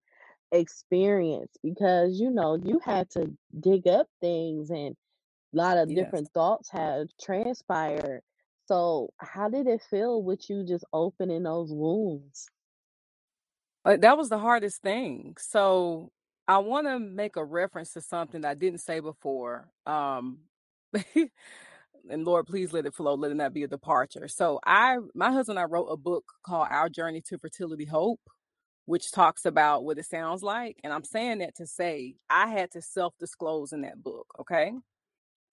[0.55, 1.53] experience?
[1.65, 4.97] Because you know you had to dig up things and
[5.55, 5.95] a lot of Yes.
[5.95, 8.23] different thoughts have transpired.
[8.67, 12.49] So how did it feel with you just opening those wounds?
[13.85, 15.37] Uh, that was the hardest thing.
[15.41, 16.13] So
[16.49, 19.71] I want to make a reference to something I didn't say before.
[19.87, 20.41] Um,
[22.11, 23.15] and Lord, please let it flow.
[23.17, 24.29] Let it not be a departure.
[24.29, 28.21] So I, my husband, and I wrote a book called Our Journey to Fertility Hope,
[28.87, 30.79] which talks about what it sounds like.
[30.85, 34.27] And I'm saying that to say I had to self-disclose in that book.
[34.41, 34.73] Okay.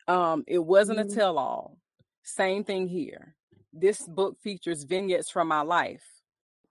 [0.08, 1.14] Um, it wasn't a Mhm.
[1.14, 1.78] tell-all.
[2.24, 3.36] Same thing here.
[3.74, 6.04] This book features vignettes from my life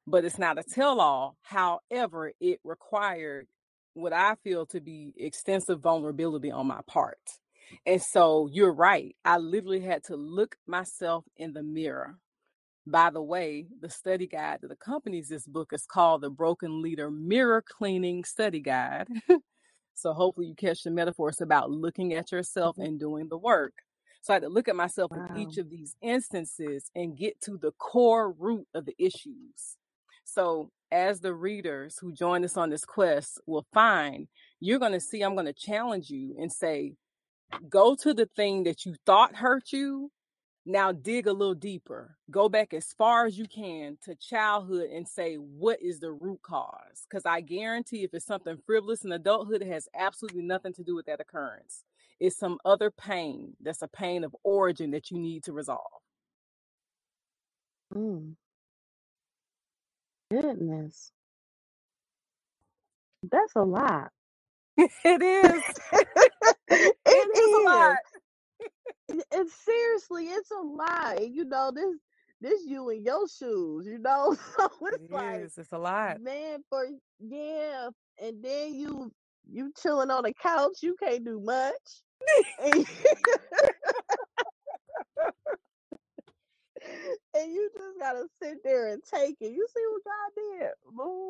[0.06, 1.36] but it's not a tell all.
[1.42, 3.46] However, it required
[3.94, 7.18] what I feel to be extensive vulnerability on my part.
[7.86, 9.16] And so you're right.
[9.24, 12.16] I literally had to look myself in the mirror.
[12.86, 17.10] By the way, the study guide that accompanies this book is called the Broken Leader
[17.10, 19.08] Mirror Cleaning Study Guide.
[19.94, 21.28] so hopefully you catch the metaphor.
[21.28, 22.86] It's about looking at yourself mm-hmm.
[22.86, 23.74] and doing the work.
[24.22, 25.26] So I had to look at myself Wow.
[25.30, 29.76] in each of these instances and get to the core root of the issues.
[30.24, 35.00] So as the readers who join us on this quest will find, you're going to
[35.00, 36.94] see, I'm going to challenge you and say,
[37.68, 40.10] go to the thing that you thought hurt you
[40.66, 42.16] now dig a little deeper.
[42.30, 46.40] Go back as far as you can to childhood and say, what is the root
[46.42, 47.06] cause?
[47.08, 50.94] Because I guarantee if it's something frivolous in adulthood, it has absolutely nothing to do
[50.94, 51.84] with that occurrence.
[52.20, 56.02] It's some other pain that's a pain of origin that you need to resolve.
[57.94, 58.34] Mm.
[60.30, 61.12] Goodness.
[63.30, 64.10] That's a lot.
[64.78, 65.62] it is.
[65.92, 67.96] it It is a lot.
[69.32, 71.28] And seriously, it's a lie.
[71.30, 71.96] You know, this
[72.40, 74.36] this you in your shoes, you know?
[74.56, 75.58] So It it's like, is.
[75.58, 76.20] It's a lot.
[76.20, 76.86] man, for
[77.18, 77.90] yeah.
[78.20, 79.12] And then you
[79.44, 82.02] you chilling on the couch, you can't do much.
[82.58, 82.86] And,
[87.34, 89.52] and you just gotta sit there and take it.
[89.52, 90.70] You see what God did?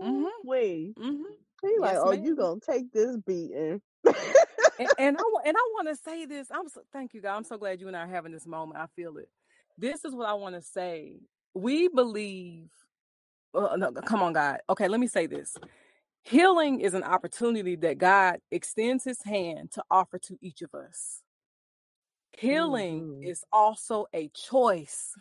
[0.02, 0.28] Mhm.
[0.98, 1.30] Ooh,
[1.62, 1.68] wee.
[1.68, 2.36] hmm He like, Yes, oh, you ma'am.
[2.36, 3.80] gonna take this beating.
[4.78, 6.48] and, and I and I want to say this.
[6.50, 7.36] I'm so, thank you, God.
[7.36, 8.80] I'm so glad you and I are having this moment.
[8.80, 9.28] I feel it.
[9.78, 11.20] This is what I want to say.
[11.54, 12.70] We believe.
[13.54, 14.58] Uh, no, come on, God.
[14.70, 15.56] Okay, let me say this.
[16.24, 21.22] Healing is an opportunity that God extends His hand to offer to each of us.
[22.38, 23.28] Healing Mhm.
[23.28, 25.14] is also a choice.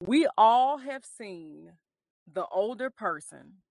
[0.00, 1.72] We all have seen
[2.32, 3.62] the older person.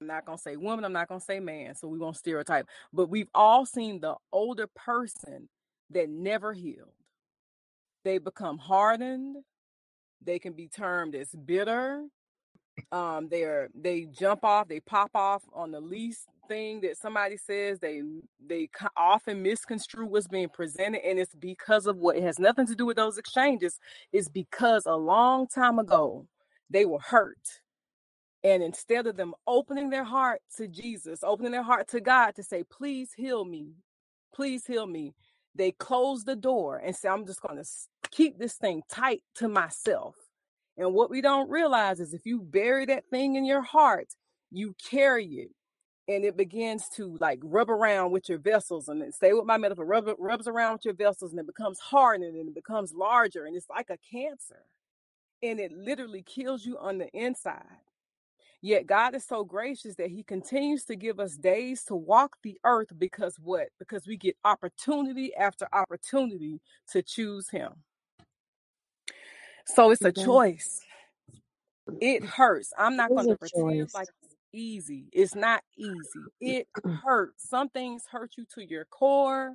[0.00, 0.84] I'm not gonna say woman.
[0.84, 1.74] I'm not gonna say man.
[1.74, 2.66] So we won't stereotype.
[2.92, 5.48] But we've all seen the older person
[5.90, 6.92] that never healed.
[8.04, 9.36] They become hardened.
[10.24, 12.04] They can be termed as bitter.
[12.92, 14.68] Um, they're they jump off.
[14.68, 17.80] They pop off on the least thing that somebody says.
[17.80, 18.02] They
[18.44, 22.76] they often misconstrue what's being presented, and it's because of what it has nothing to
[22.76, 23.80] do with those exchanges.
[24.12, 26.26] It's because a long time ago
[26.70, 27.60] they were hurt
[28.44, 32.42] and instead of them opening their heart to Jesus, opening their heart to God to
[32.42, 33.74] say, please heal me,
[34.34, 35.14] please heal me,
[35.54, 37.68] they close the door and say, I'm just going to
[38.10, 40.14] keep this thing tight to myself.
[40.76, 44.08] And what we don't realize is if you bury that thing in your heart,
[44.50, 45.50] you carry it
[46.08, 49.58] and it begins to like rub around with your vessels and then stay with my
[49.58, 53.44] metaphor, rub, rubs around with your vessels and it becomes hardened and it becomes larger
[53.44, 54.62] and it's like a cancer
[55.42, 57.64] and it literally kills you on the inside.
[58.60, 62.58] Yet God is so gracious that He continues to give us days to walk the
[62.64, 63.68] earth because what?
[63.78, 67.72] Because we get opportunity after opportunity to choose Him.
[69.66, 70.80] So it's a choice.
[72.00, 72.72] It hurts.
[72.76, 73.94] I'm not going to pretend choice.
[73.94, 75.06] like it's easy.
[75.12, 76.24] It's not easy.
[76.40, 76.66] It
[77.04, 77.48] hurts.
[77.48, 79.54] Some things hurt you to your core.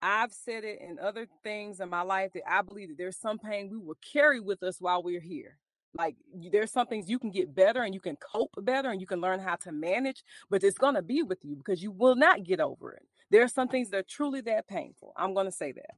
[0.00, 3.38] I've said it in other things in my life that I believe that there's some
[3.38, 5.58] pain we will carry with us while we're here.
[5.94, 9.06] Like there's some things you can get better and you can cope better and you
[9.06, 12.16] can learn how to manage, but it's going to be with you because you will
[12.16, 13.04] not get over it.
[13.30, 15.12] There are some things that are truly that painful.
[15.16, 15.96] I'm going to say that.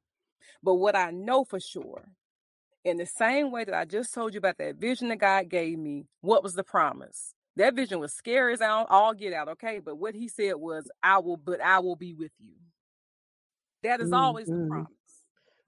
[0.63, 2.09] But what I know for sure,
[2.85, 5.79] in the same way that I just told you about that vision that God gave
[5.79, 7.35] me, what was the promise?
[7.57, 9.81] That vision was scary as all, all get out, okay?
[9.85, 12.55] But what he said was, I will, but I will be with you.
[13.83, 14.69] That is always the Mhm.
[14.69, 14.91] promise.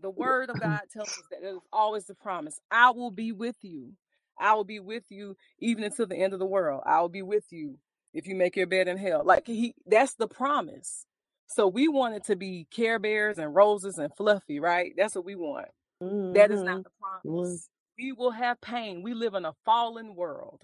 [0.00, 2.60] The word of God tells us that it is always the promise.
[2.70, 3.92] I will be with you.
[4.38, 6.82] I will be with you even until the end of the world.
[6.86, 7.78] I will be with you
[8.12, 9.22] if you make your bed in hell.
[9.24, 11.06] Like he that's the promise.
[11.48, 14.92] So we want it to be care bears and roses and fluffy, right?
[14.96, 15.68] That's what we want.
[16.00, 16.82] That is not mm-hmm.
[16.82, 16.90] the
[17.24, 17.68] Well, promise.
[17.98, 19.02] We will have pain.
[19.02, 20.62] We live in a fallen world.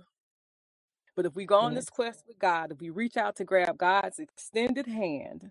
[1.17, 1.85] But if we go on yes.
[1.85, 5.51] this quest with God, if we reach out to grab God's extended hand,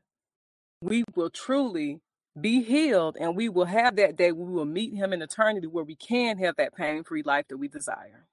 [0.81, 1.99] we will truly
[2.39, 5.83] be healed and we will have that day we will meet him in eternity where
[5.83, 8.25] we can have that pain-free life that we desire.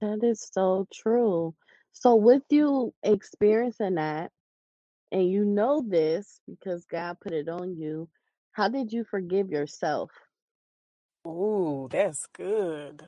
[0.00, 1.54] That is so true.
[1.92, 4.30] So with you experiencing that,
[5.12, 8.08] and you know this because God put it on you,
[8.52, 10.10] how did you forgive yourself?
[11.26, 13.06] Ooh, that's good.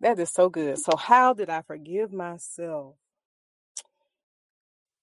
[0.00, 0.78] That is so good.
[0.78, 2.96] So how did I forgive myself?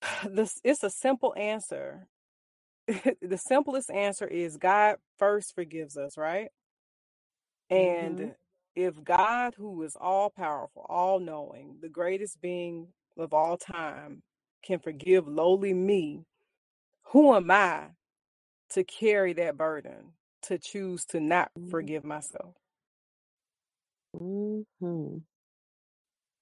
[0.29, 2.07] This it's a simple answer.
[3.21, 6.49] the simplest answer is God first forgives us, right?
[7.69, 8.35] And Mhm.
[8.75, 14.23] if God, who is all powerful, all knowing, the greatest being of all time,
[14.63, 16.25] can forgive lowly me,
[17.11, 17.91] who am I
[18.71, 21.67] to carry that burden, to choose to not Mhm.
[21.69, 22.55] forgive myself?
[24.13, 25.27] Mhm.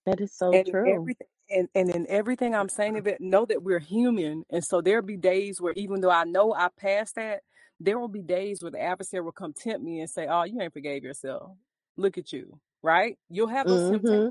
[0.06, 1.12] That is so And true.
[1.12, 4.44] everything and, and in everything I'm saying of it, know that we're human.
[4.52, 7.42] And so there'll be days where even though I know I passed that,
[7.80, 10.62] there will be days where the adversary will come tempt me and say, Oh, you
[10.62, 11.52] ain't forgave yourself.
[11.98, 12.60] Look at you.
[12.84, 13.18] Right?
[13.30, 13.86] You'll have those Mm-hmm.
[13.86, 14.30] temptations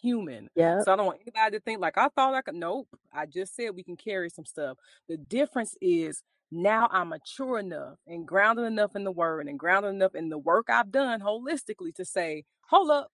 [0.00, 0.48] human.
[0.56, 0.78] Yeah.
[0.78, 2.56] So I don't want anybody to think like I thought I could.
[2.56, 2.88] Nope.
[3.12, 4.78] I just said we can carry some stuff.
[5.08, 9.94] The difference is now I'm mature enough and grounded enough in the word and grounded
[9.94, 13.08] enough in the work I've done holistically to say, hold up,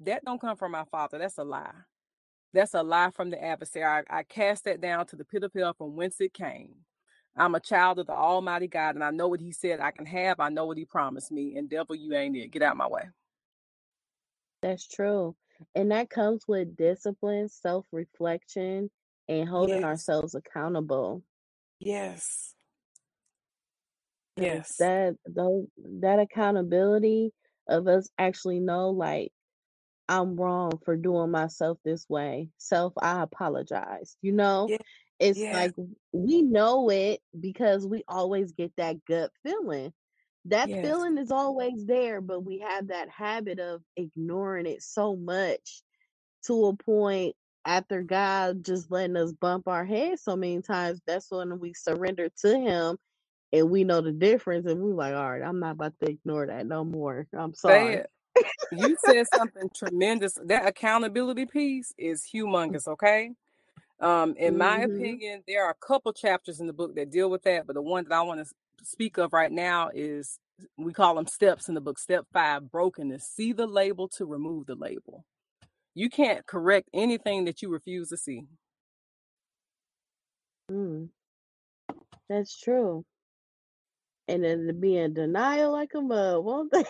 [0.00, 1.18] that don't come from my father.
[1.18, 1.72] That's a lie.
[2.52, 3.84] That's a lie from the adversary.
[3.84, 6.74] I, I cast that down to the pit of hell from whence it came.
[7.36, 10.06] I'm a child of the Almighty God, and I know what He said I can
[10.06, 10.40] have.
[10.40, 11.56] I know what He promised me.
[11.56, 12.50] And devil, you ain't it.
[12.50, 13.04] Get out my way.
[14.62, 15.36] That's true.
[15.74, 18.90] And that comes with discipline, self reflection,
[19.28, 19.84] and holding Yes.
[19.84, 21.22] ourselves accountable.
[21.78, 22.54] Yes.
[24.36, 24.76] Yes.
[24.78, 27.32] that that accountability
[27.68, 29.32] of us actually know like
[30.10, 32.50] I'm wrong for doing myself this way.
[32.58, 34.18] Self, I apologize.
[34.22, 34.78] You know, Yeah.
[35.20, 35.52] it's Yes.
[35.52, 35.74] like
[36.12, 39.94] we know it because we always get that gut feeling.
[40.46, 40.78] That Yes.
[40.82, 45.82] feeling is always there, but we have that habit of ignoring it so much
[46.46, 51.00] to a point after God just letting us bump our head so many times.
[51.06, 52.98] That's when we surrender to Him
[53.52, 54.66] and we know the difference.
[54.66, 57.28] And we're like, all right, I'm not about to ignore that no more.
[57.36, 58.04] I'm sorry.
[58.70, 60.38] You said something tremendous.
[60.44, 63.32] That accountability piece is humongous, okay?
[64.00, 67.30] Um, in my hmm opinion, there are a couple chapters in the book that deal
[67.30, 70.38] with that, but the one that I want to speak of right now is
[70.78, 71.98] we call them steps in the book.
[71.98, 73.24] Step five, brokenness.
[73.24, 75.24] See the label to remove the label.
[75.94, 78.44] You can't correct anything that you refuse to see.
[80.70, 81.10] Mm,
[82.28, 83.04] that's true.
[84.30, 86.84] And then to be in denial like a mug, won't they?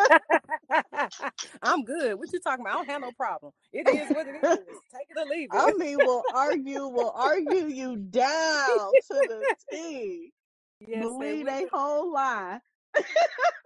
[1.63, 2.19] I'm good.
[2.19, 2.75] What you talking about?
[2.75, 3.53] I don't have no problem.
[3.73, 4.59] It is what it is.
[4.93, 5.59] Take it or leave it.
[5.59, 10.33] I mean, we'll argue, we'll argue you down to the T.
[10.81, 11.69] yes, they Believe they will.
[11.73, 12.61] whole lie.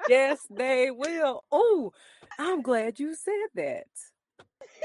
[0.08, 1.44] Yes, they will.
[1.52, 1.92] Oh,
[2.38, 3.84] I'm glad you said that.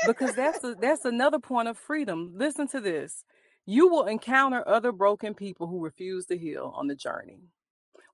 [0.05, 2.33] Because that's a, that's another point of freedom.
[2.35, 3.23] Listen to this.
[3.65, 7.39] You will encounter other broken people who refuse to heal on the journey.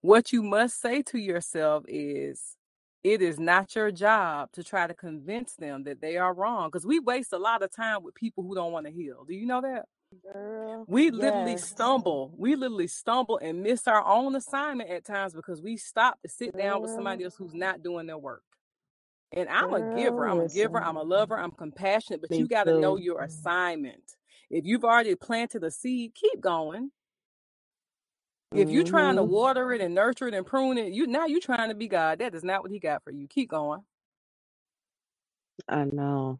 [0.05, 2.57] What you must say to yourself is
[3.03, 6.85] it is not your job to try to convince them that they are wrong because
[6.85, 9.25] we waste a lot of time with people who don't want to heal.
[9.27, 9.85] Do you know that?
[10.31, 11.67] Girl, We literally yes.
[11.67, 12.35] stumble.
[12.37, 16.55] We literally stumble and miss our own assignment at times because we stop to sit
[16.55, 18.43] down with somebody else who's not doing their work.
[19.35, 20.27] And I'm a giver.
[20.27, 20.83] I'm a giver.
[20.83, 21.35] I'm a lover.
[21.35, 24.17] I'm compassionate, but Me you got to know your assignment.
[24.51, 26.91] If you've already planted a seed, keep going.
[28.55, 31.27] If you're trying to hmm water it and nurture it and prune it, you now
[31.27, 32.19] you're trying to be God.
[32.19, 33.27] That is not what He got for you.
[33.27, 33.81] Keep going.
[35.69, 36.39] I know.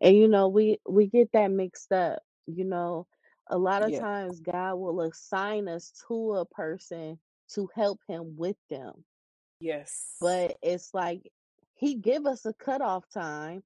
[0.00, 2.22] And you know, we we get that mixed up.
[2.46, 3.06] You know,
[3.48, 3.98] a lot of Yeah.
[3.98, 7.18] times God will assign us to a person
[7.54, 9.04] to help him with them.
[9.60, 10.20] Yes.
[10.20, 11.30] But it's like
[11.74, 13.62] he give us a cutoff time,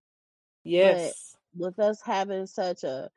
[0.81, 1.37] but Yes.
[1.57, 3.11] with us having such a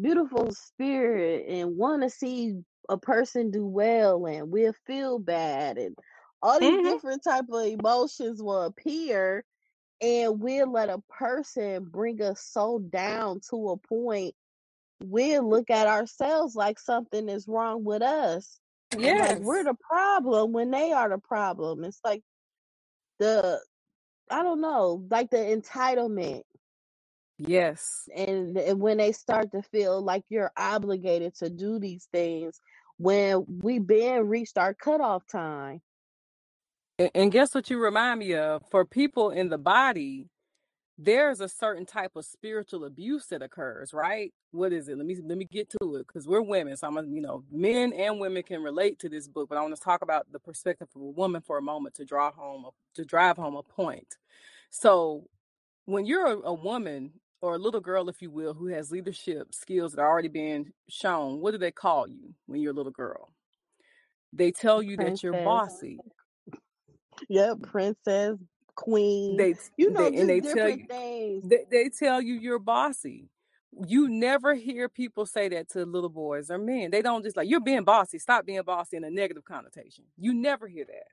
[0.00, 5.96] beautiful spirit and want to see a person do well and we'll feel bad and
[6.42, 9.44] all these hmm different type of emotions will appear
[10.00, 14.34] and we'll let a person bring us so down to a point
[15.00, 18.60] we'll look at ourselves like something is wrong with us
[18.98, 21.84] yeah like we're the problem when they are the problem.
[21.84, 22.22] It's like
[23.18, 23.60] the
[24.30, 26.42] i don't know like the entitlement
[27.38, 28.08] Yes.
[28.14, 32.60] and, and when they start to feel like you're obligated to do these things
[32.98, 35.80] when we been reached our cutoff time
[36.98, 38.62] And, and guess what you remind me of?
[38.70, 40.28] For people in the body,
[40.98, 44.32] there's a certain type of spiritual abuse that occurs, right?
[44.52, 44.98] What is it?
[44.98, 47.44] Let me let me get to it because we're women, so I'm gonna, you know,
[47.52, 50.40] men and women can relate to this book, but I want to talk about the
[50.40, 53.62] perspective of a woman for a moment to draw home a- to drive home a
[53.62, 54.16] point.
[54.70, 55.26] So
[55.86, 59.54] when you're a, a woman or a little girl, if you will, who has leadership
[59.54, 62.92] skills that are already being shown, what do they call you when you're a little
[62.92, 63.32] girl?
[64.32, 65.98] They tell you that you're bossy.
[67.28, 68.36] yep princess
[68.74, 72.60] queen They you know they and they tell you things they, they tell you you're
[72.60, 73.28] bossy.
[73.86, 76.90] You never hear people say that to little boys or men.
[76.90, 78.18] They don't just like you're being bossy.
[78.18, 80.04] Stop being bossy in a negative connotation.
[80.16, 81.06] You never hear that.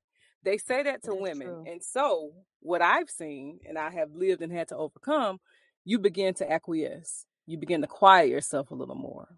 [0.43, 1.47] They say that to that's women.
[1.47, 2.31] true And so
[2.61, 5.39] what I've seen and I have lived and had to overcome,
[5.85, 7.25] you begin to acquiesce.
[7.47, 9.37] You begin to quiet yourself a little more.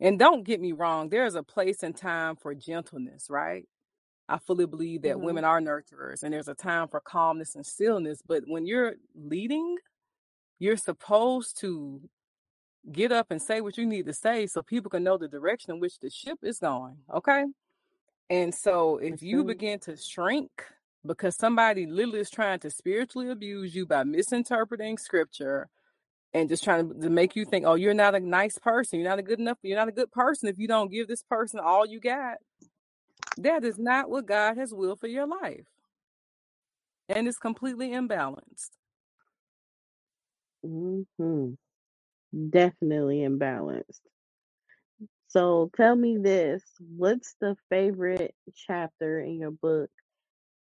[0.00, 3.64] And don't get me wrong, there's a place and time for gentleness, right?
[4.28, 7.66] I fully believe that hmm women are nurturers and there's a time for calmness and
[7.66, 8.20] stillness.
[8.26, 9.76] But when you're leading,
[10.58, 12.02] you're supposed to
[12.92, 15.72] get up and say what you need to say so people can know the direction
[15.72, 16.98] in which the ship is going.
[17.14, 17.44] Okay.
[18.30, 20.50] And so if you begin to shrink
[21.06, 25.68] because somebody literally is trying to spiritually abuse you by misinterpreting scripture
[26.34, 29.00] and just trying to, to make you think, oh, you're not a nice person.
[29.00, 29.58] You're not a good enough.
[29.62, 32.38] You're not a good person if you don't give this person all you got.
[33.38, 35.66] That is not what God has willed for your life.
[37.08, 38.70] And it's completely imbalanced.
[40.64, 41.52] hmm
[42.50, 44.00] Definitely imbalanced.
[45.28, 46.62] So tell me this:
[46.96, 49.90] What's the favorite chapter in your book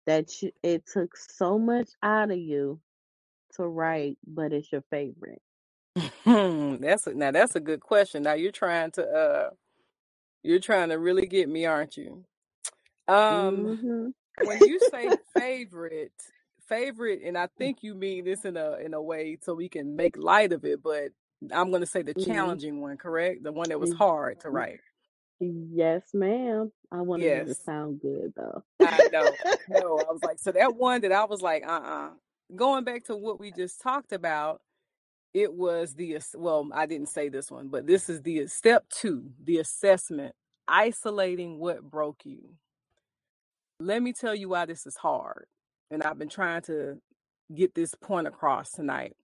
[0.07, 2.79] that you, it took so much out of you
[3.55, 5.41] to write, but it's your favorite?
[6.25, 8.23] that's a, now that's a good question.
[8.23, 9.49] Now you're trying to uh
[10.43, 12.25] you're trying to really get me, aren't you?
[13.07, 16.13] Um hmm when you say favorite,
[16.67, 19.95] favorite, and I think you mean this in a in a way so we can
[19.95, 21.11] make light of it, but
[21.51, 23.43] I'm gonna say the hmm challenging one, correct?
[23.43, 24.81] The one that was hard to write.
[25.39, 26.71] Yes, ma'am.
[26.91, 27.63] I wanted it to Yes.
[27.65, 28.63] sound good though.
[28.81, 29.37] I know.
[29.67, 32.11] No, I was like, so that one that I was like, uh-uh.
[32.55, 34.61] Going back to what we just talked about,
[35.33, 39.31] it was the well, I didn't say this one, but this is the step two,
[39.43, 40.33] the assessment,
[40.67, 42.55] isolating what broke you.
[43.79, 45.45] Let me tell you why this is hard.
[45.91, 46.97] And I've been trying to
[47.53, 49.15] get this point across tonight.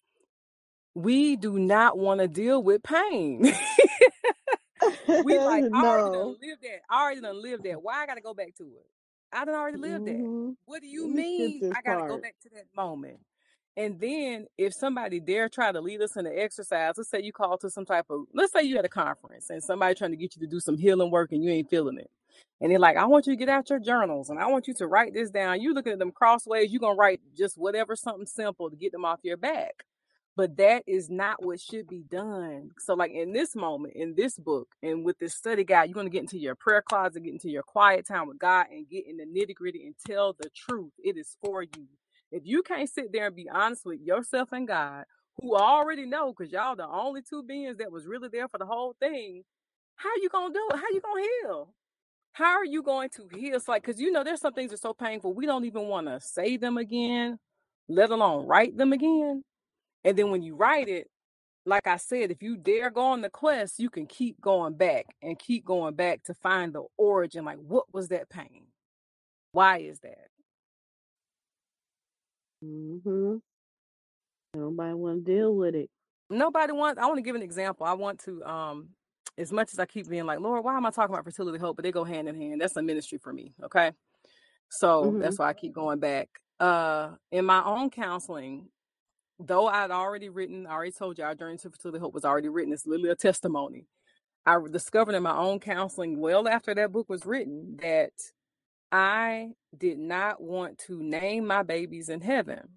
[0.96, 3.42] We do not want to deal with pain.
[5.24, 6.36] we like, I already done no.
[6.42, 6.82] lived that.
[6.90, 7.82] I already done lived that.
[7.82, 8.86] Why I gotta go back to it?
[9.32, 10.20] I done already lived that.
[10.20, 13.20] hmm What do you Let mean I gotta go back to that moment?
[13.76, 17.34] And then if somebody dare try to lead us in the exercise, let's say you
[17.34, 20.18] call to some type of let's say you at a conference and somebody trying to
[20.18, 22.10] get you to do some healing work and you ain't feeling it.
[22.62, 24.76] And they're like, I want you to get out your journals and I want you
[24.76, 25.60] to write this down.
[25.60, 29.06] You looking at them crossways, you're gonna write just whatever something simple to get them
[29.06, 29.74] off your back.
[30.36, 32.72] But that is not what should be done.
[32.80, 36.08] So, like in this moment, in this book, and with this study guide, you're going
[36.08, 39.06] to get into your prayer closet, get into your quiet time with God, and get
[39.08, 40.92] in the nitty gritty and tell the truth.
[41.04, 41.88] It is for you.
[42.34, 45.06] If you can't sit there and be honest with yourself and God,
[45.40, 48.66] who already know, because y'all the only two beings that was really there for the
[48.66, 49.44] whole thing,
[49.96, 50.78] how you gonna do it?
[50.78, 51.74] How you gonna heal?
[52.32, 53.56] How are you going to heal?
[53.56, 55.88] It's like because you know there's some things that are so painful we don't even
[55.88, 57.38] want to say them again,
[57.88, 59.44] let alone write them again.
[60.04, 61.08] And then when you write it,
[61.68, 65.06] like I said, if you dare go on the quest, you can keep going back
[65.22, 67.46] and keep going back to find the origin.
[67.46, 68.66] Like, what was that pain?
[69.52, 70.33] Why is that?
[72.64, 73.38] Hmm
[74.56, 75.90] Nobody want to deal with it.
[76.30, 77.02] Nobody wants.
[77.02, 77.86] I want to give an example.
[77.86, 78.90] I want to, um,
[79.38, 81.76] as much as I keep being like, Lord, why am I talking about fertility hope?
[81.76, 82.62] But they go hand in hand.
[82.62, 83.54] That's a ministry for me.
[83.64, 83.92] Okay.
[84.70, 86.30] So hmm that's why I keep going back.
[86.60, 88.70] Uh, in my own counseling,
[89.40, 92.50] though I'd already written, I already told you our journey to fertility hope was already
[92.50, 92.74] written.
[92.74, 93.88] It's literally a testimony.
[94.46, 98.12] I discovered in my own counseling, well after that book was written, that
[98.94, 102.70] I did not want to name my babies in heaven.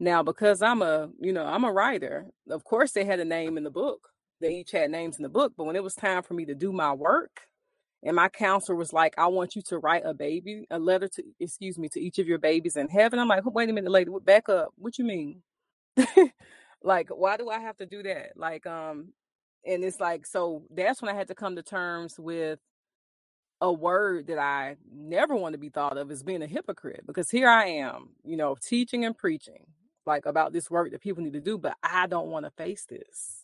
[0.00, 3.58] Now, because I'm a, you know, I'm a writer, of course they had a name
[3.58, 4.08] in the book.
[4.40, 5.54] They each had names in the book.
[5.56, 7.42] But when it was time for me to do my work,
[8.02, 11.24] and my counselor was like, I want you to write a baby, a letter to,
[11.40, 13.18] excuse me, to each of your babies in heaven.
[13.18, 14.70] I'm like, wait a minute, lady, back up.
[14.78, 15.42] What you mean?
[16.82, 18.32] like, why do I have to do that?
[18.36, 19.12] Like, um,
[19.66, 22.60] and it's like, so that's when I had to come to terms with
[23.60, 27.30] a word that I never want to be thought of as being a hypocrite because
[27.30, 29.66] here I am, you know, teaching and preaching
[30.06, 32.86] like about this work that people need to do, but I don't want to face
[32.86, 33.42] this.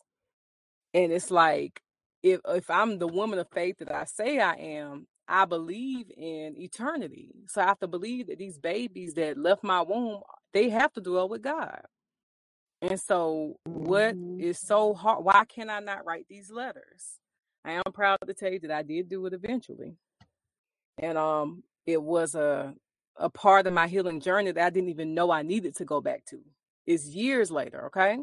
[0.93, 1.81] And it's like
[2.23, 6.55] if if I'm the woman of faith that I say I am, I believe in
[6.57, 7.31] eternity.
[7.47, 10.21] So I have to believe that these babies that left my womb,
[10.53, 11.81] they have to dwell with God.
[12.81, 15.25] And so what hmm so hard?
[15.25, 17.19] Why can I not write these letters?
[17.65, 19.95] I am proud to tell you that I did do it eventually.
[20.97, 22.73] And um it was a
[23.17, 26.01] a part of my healing journey that I didn't even know I needed to go
[26.01, 26.39] back to.
[26.85, 28.19] It's years later, okay?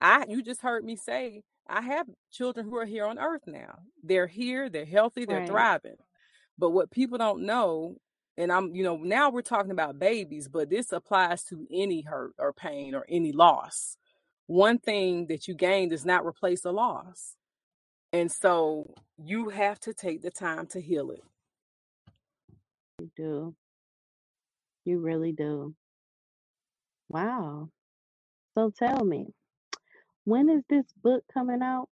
[0.00, 3.78] I you just heard me say I have children who are here on earth now.
[4.02, 5.48] They're here, they're healthy, they're Right.
[5.48, 5.96] thriving.
[6.58, 7.96] But what people don't know,
[8.36, 12.32] and I'm, you know, now we're talking about babies, but this applies to any hurt
[12.38, 13.96] or pain or any loss.
[14.46, 17.34] One thing that you gain does not replace a loss.
[18.12, 21.22] And so you have to take the time to heal it.
[23.00, 23.54] You do.
[24.84, 25.74] You really do.
[27.08, 27.70] Wow.
[28.54, 29.26] So tell me,
[30.24, 31.88] when is this book coming out?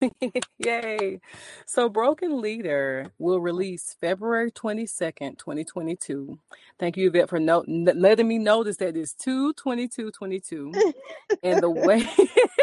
[0.58, 1.20] Yay.
[1.66, 6.38] So Broken Leader will release February 22nd, 2022.
[6.78, 10.72] Thank you, Yvette, for no- letting me notice that it's 2 22 22.
[11.42, 12.00] And the way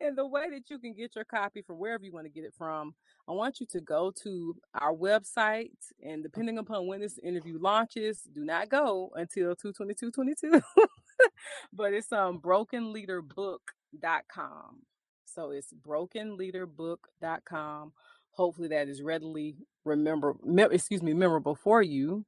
[0.00, 2.44] and the way that you can get your copy from wherever you want to get
[2.44, 2.94] it from,
[3.28, 5.72] I want you to go to our website.
[6.02, 10.60] And depending upon when this interview launches, do not go until 22222.
[11.72, 14.82] but it's um brokenleaderbook.com.
[15.26, 17.92] So it's brokenleaderbook.com.
[18.30, 22.24] Hopefully that is readily remember mem- excuse me memorable for you.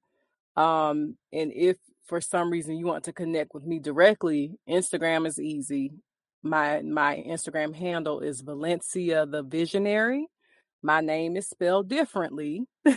[0.57, 1.76] Um, and if
[2.07, 5.92] for some reason you want to connect with me directly, Instagram is easy.
[6.47, 10.28] My my Instagram handle is Valencya the Visionary.
[10.80, 12.66] My name is spelled differently.
[12.86, 12.94] I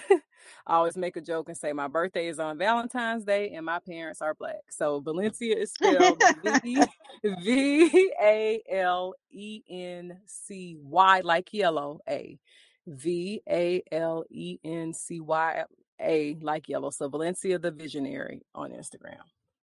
[0.67, 4.21] always make a joke and say my birthday is on Valentine's Day and my parents
[4.21, 4.61] are black.
[4.69, 12.37] So Valencya is spelled V A L E N C Y like yellow A.
[12.85, 15.63] V A L E N C Y
[15.99, 16.91] A like yellow.
[16.91, 19.21] So Valencya the Visionary on Instagram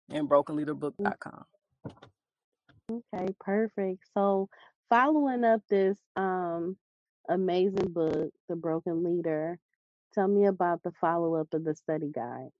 [0.09, 1.45] and brokenleaderbook.com.
[2.91, 4.05] Okay, perfect.
[4.15, 4.49] So
[4.89, 6.77] following up this um
[7.29, 9.59] amazing book, The Broken Leader,
[10.15, 12.51] tell me about the follow up of the study guide.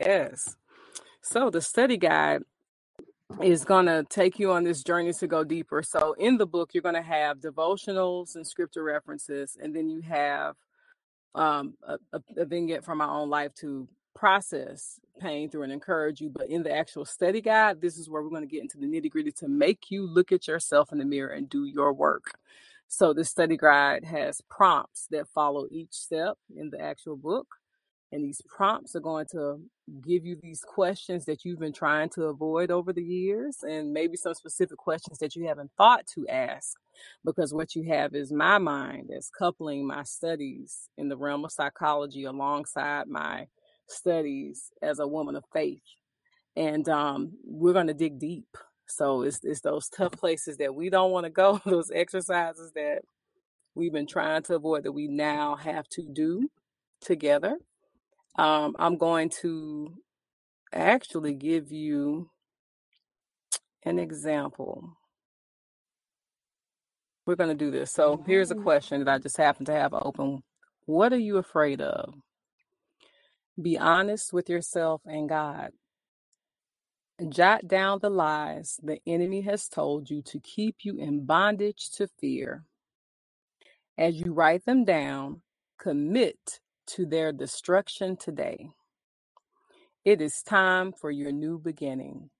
[0.00, 0.56] Yes.
[1.22, 2.42] So the study guide
[3.40, 5.82] is going to take you on this journey to go deeper.
[5.82, 10.02] So in the book, you're going to have devotionals and scripture references, and then you
[10.02, 10.56] have
[11.34, 11.98] um, a,
[12.36, 16.30] a, vignette from my own life to process pain through and encourage you.
[16.30, 18.86] But in the actual study guide, this is where we're going to get into the
[18.86, 22.38] nitty gritty to make you look at yourself in the mirror and do your work.
[22.88, 27.46] So this study guide has prompts that follow each step in the actual book.
[28.12, 29.60] And these prompts are going to
[30.06, 34.16] give you these questions that you've been trying to avoid over the years, and maybe
[34.16, 36.76] some specific questions that you haven't thought to ask.
[37.24, 41.50] Because what you have is my mind as coupling my studies in the realm of
[41.50, 43.48] psychology alongside my
[43.88, 45.82] studies as a woman of faith.
[46.56, 48.56] And um, we're going to dig deep.
[48.86, 53.02] So it's, it's those tough places that we don't want to go, those exercises that
[53.74, 56.48] we've been trying to avoid that we now have to do
[57.00, 57.56] together.
[58.36, 59.94] Um, I'm going to
[60.72, 62.30] actually give you
[63.84, 64.96] an example.
[67.26, 67.92] We're going to do this.
[67.92, 70.42] So here's a question that I just happen to have open.
[70.86, 72.14] What are you afraid of?
[73.60, 75.70] Be honest with yourself and God.
[77.30, 82.08] Jot down the lies the enemy has told you to keep you in bondage to
[82.20, 82.64] fear.
[83.98, 85.42] As you write them down,
[85.78, 88.70] commit to their destruction today.
[90.04, 92.30] It is time for your new beginning.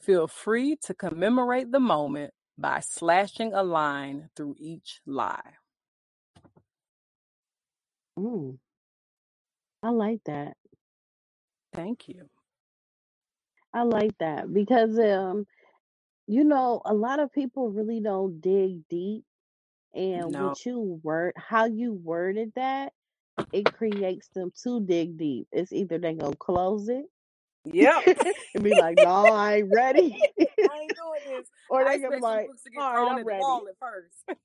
[0.00, 5.54] Feel free to commemorate the moment by slashing a line through each lie.
[8.18, 8.58] Mm,
[9.86, 10.56] I like that.
[11.74, 12.28] Thank you.
[13.74, 15.46] I like that because um
[16.26, 19.24] you know a lot of people really don't dig deep
[19.94, 20.38] and No.
[20.38, 22.92] what you word how you worded that
[23.52, 25.48] it creates them to dig deep.
[25.52, 27.06] It's either they gonna close it
[27.72, 28.18] Yep.
[28.54, 30.18] and be like, no, I ain't ready.
[30.40, 30.44] I
[30.80, 31.48] ain't doing this.
[31.70, 33.40] or I they gonna be like, books to all right, I'm at the ready.
[33.40, 34.38] wall at first.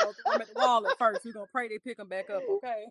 [0.00, 1.24] Throw 'em at the wall at first.
[1.24, 2.84] We're gonna pray they pick them back up, okay?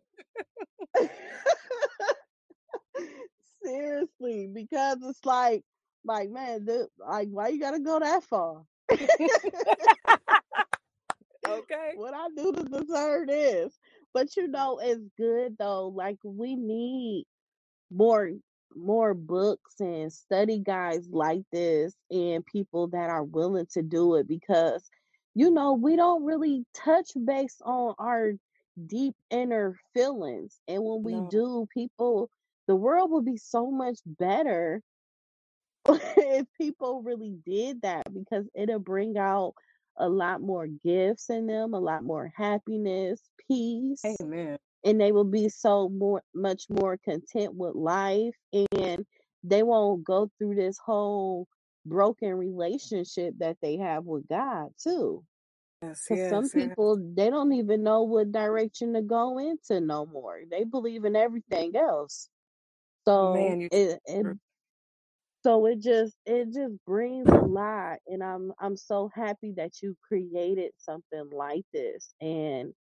[3.63, 5.63] Seriously, because it's like,
[6.03, 8.63] like man, dude, like why you gotta go that far?
[11.47, 11.91] Okay.
[11.95, 13.73] what I do to deserve this.
[14.13, 15.87] But you know, it's good though.
[15.87, 17.25] Like we need
[17.91, 18.31] more
[18.75, 24.27] more books and study guides like this and people that are willing to do it
[24.27, 24.89] because
[25.35, 28.33] you know we don't really touch base on our
[28.87, 31.29] deep inner feelings and when we No.
[31.29, 32.29] do people
[32.67, 34.81] the world would be so much better
[36.17, 39.53] if people really did that because it'll bring out
[39.97, 44.57] a lot more gifts in them, a lot more happiness, peace, Amen.
[44.87, 49.05] And they will be so more much more content with life and
[49.43, 51.47] they won't go through this whole
[51.85, 55.23] broken relationship that they have with God too.
[55.81, 56.63] Yes, Because some yes, yes.
[56.69, 60.39] people they don't even know what direction to go into no more.
[60.49, 62.29] They believe in everything else.
[63.05, 64.25] So Man, it, it
[65.43, 69.95] so it just it just brings a lot and i'm i'm so happy that you
[70.07, 72.73] created something like this and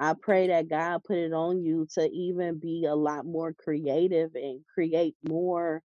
[0.00, 4.34] i pray that god put it on you to even be a lot more creative
[4.36, 5.82] and create more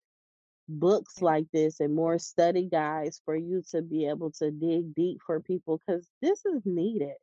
[0.69, 5.21] books like this and more study guides for you to be able to dig deep
[5.27, 7.17] for people because this is needed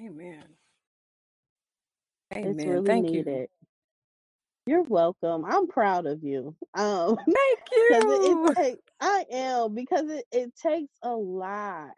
[0.00, 0.44] Amen.
[2.42, 2.66] it's Amen.
[2.66, 3.24] really Thank you.
[3.24, 3.48] needed
[4.66, 5.44] You're welcome.
[5.44, 6.56] I'm proud of you.
[6.74, 8.48] Um, Thank because it, you.
[8.48, 8.82] it takes.
[9.00, 11.90] I am because it it takes a lot.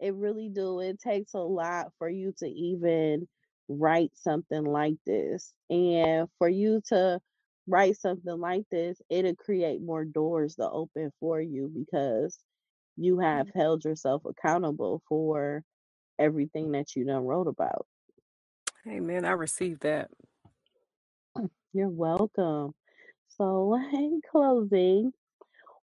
[0.00, 0.80] It really do.
[0.80, 3.28] It takes a lot for you to even
[3.68, 7.20] write something like this, and for you to
[7.66, 12.38] write something like this, it'll create more doors to open for you because
[12.96, 13.58] you have mm-hmm.
[13.58, 15.62] held yourself accountable for
[16.18, 17.86] everything that you done wrote about.
[18.86, 19.24] Amen.
[19.24, 20.10] I received that.
[21.36, 22.74] Mm, you're welcome.
[23.36, 25.12] So, in closing,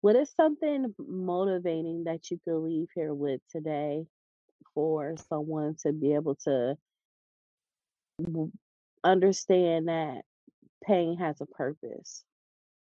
[0.01, 4.07] what is something motivating that you could leave here with today
[4.75, 6.77] for someone to be able to
[9.05, 10.23] understand that
[10.85, 12.25] pain has a purpose?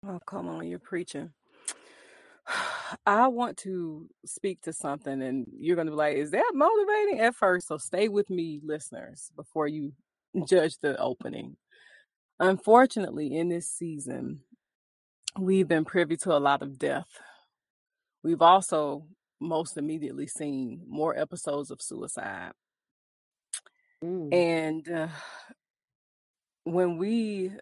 [0.07, 1.31] Oh, come on, you're preaching.
[3.07, 7.21] I want to speak to something, and you're going to be like, is that motivating
[7.21, 7.69] at first?
[7.69, 9.93] So stay with me, listeners, before you
[10.47, 11.57] judge the opening.
[12.39, 14.41] Unfortunately, in this season,
[15.39, 17.09] we've been privy to a lot of death.
[18.23, 19.07] We've also
[19.41, 22.53] most immediately seen more episodes of suicide.
[24.05, 25.09] Mm, And uh,
[26.65, 27.53] when we,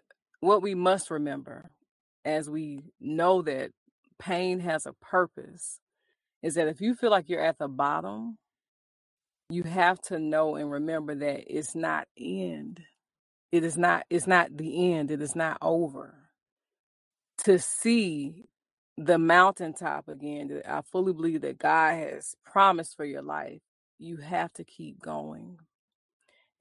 [0.41, 1.71] what we must remember
[2.25, 3.71] as we know that
[4.19, 5.79] pain has a purpose
[6.43, 8.37] is that if you feel like you're at the bottom,
[9.49, 12.81] you have to know and remember that it's not end.
[13.51, 15.11] It is not, it's not the end.
[15.11, 16.15] It is not over.
[17.45, 18.45] To see
[18.97, 23.61] the mountaintop again, I fully believe that God has promised for your life,
[23.99, 25.57] you have to keep going.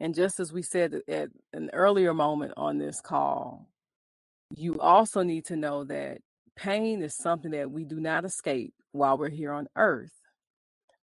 [0.00, 3.68] And just as we said at an earlier moment on this call,
[4.54, 6.18] you also need to know that
[6.56, 10.12] pain is something that we do not escape while we're here on earth.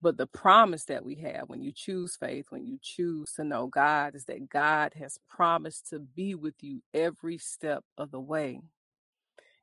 [0.00, 3.66] But the promise that we have when you choose faith, when you choose to know
[3.66, 8.60] God, is that God has promised to be with you every step of the way.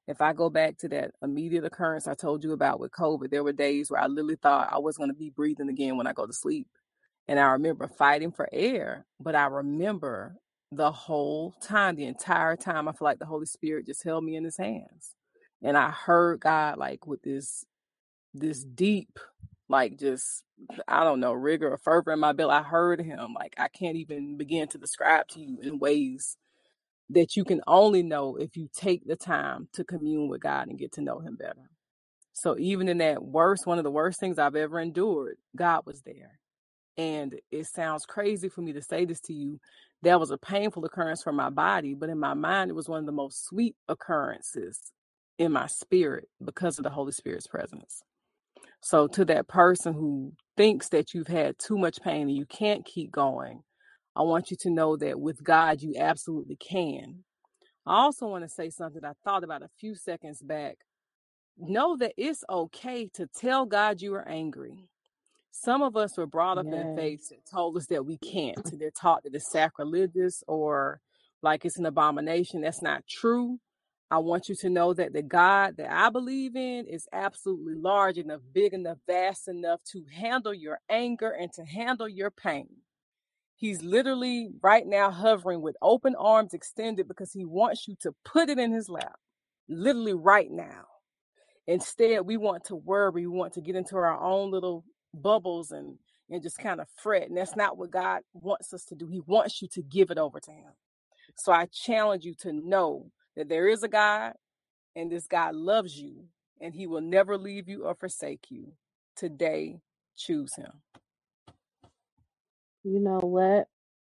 [0.08, 3.44] If I go back to that immediate occurrence I told you about with COVID, there
[3.44, 6.14] were days where I literally thought I was going to be breathing again when I
[6.14, 6.68] go to sleep.
[7.32, 10.36] And I remember fighting for air, but I remember
[10.74, 14.36] the whole time, the entire time, I feel like the Holy Spirit just held me
[14.38, 15.16] in his hands.
[15.64, 17.66] And I heard God like with this
[18.36, 19.20] this deep,
[19.70, 20.44] like just
[20.88, 22.52] I don't know, rigor or fervor in my bill.
[22.52, 23.34] I heard him.
[23.36, 26.38] Like I can't even begin to describe to you in ways
[27.12, 30.80] that you can only know if you take the time to commune with God and
[30.80, 31.72] get to know him better.
[32.34, 36.04] So even in that worst, one of the worst things I've ever endured, God was
[36.04, 36.41] there.
[36.98, 39.60] And it sounds crazy for me to say this to you.
[40.04, 43.00] That was a painful occurrence for my body, but in my mind, it was one
[43.00, 44.92] of the most sweet occurrences
[45.40, 48.02] in my spirit because of the Holy Spirit's presence.
[48.82, 52.86] So, to that person who thinks that you've had too much pain and you can't
[52.86, 53.62] keep going,
[54.16, 57.24] I want you to know that with God, you absolutely can.
[57.86, 60.78] I also want to say something I thought about a few seconds back.
[61.58, 64.90] Know that it's okay to tell God you are angry.
[65.52, 68.80] Some of us were brought up in faith that told us that we can't.
[68.80, 71.02] They're taught that it's sacrilegious or
[71.42, 72.62] like it's an abomination.
[72.62, 73.60] That's not true.
[74.10, 78.18] I want you to know that the God that I believe in is absolutely large
[78.18, 82.68] enough, big enough, vast enough to handle your anger and to handle your pain.
[83.56, 88.50] He's literally right now hovering with open arms extended because he wants you to put
[88.50, 89.16] it in his lap,
[89.70, 90.86] literally right now.
[91.68, 94.84] Instead, we want to worry, we want to get into our own little
[95.14, 95.98] bubbles and
[96.30, 97.28] and just kind of fret.
[97.30, 99.08] And that's not what God wants us to do.
[99.08, 100.72] He wants you to give it over to him.
[101.38, 104.34] So I challenge you to know that there is a God
[104.96, 106.26] and this God loves you
[106.62, 108.74] and he will never leave you or forsake you.
[109.18, 109.80] Today,
[110.18, 110.72] choose him.
[112.84, 113.68] You know what?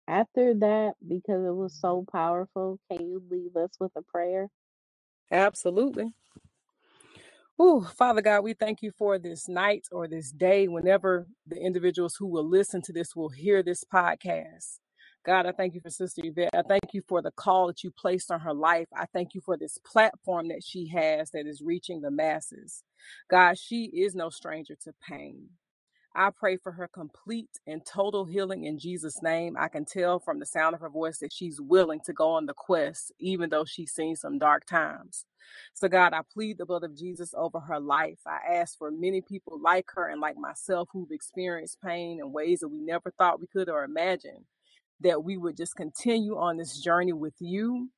[0.09, 4.49] After that, because it was so powerful, can you leave us with a prayer?
[5.33, 6.13] Absolutely.
[7.65, 12.17] Oh, Father God, we thank you for this night or this day, whenever the individuals
[12.19, 14.81] who will listen to this will hear this podcast.
[15.25, 16.51] God, I thank you for Sister Yvette.
[16.55, 18.89] I thank you for the call that you placed on her life.
[18.93, 22.83] I thank you for this platform that she has that is reaching the masses.
[23.31, 25.51] God, she is no stranger to pain.
[26.15, 29.57] I pray for her complete and total healing in Jesus' name.
[29.59, 32.47] I can tell from the sound of her voice that she's willing to go on
[32.47, 35.25] the quest, even though she's seen some dark times.
[35.75, 38.19] So, God, I plead the blood of Jesus over her life.
[38.27, 42.61] I ask for many people like her and like myself who've experienced pain in ways
[42.61, 44.45] that we never thought we could or imagined,
[45.01, 47.89] that we would just continue on this journey with you.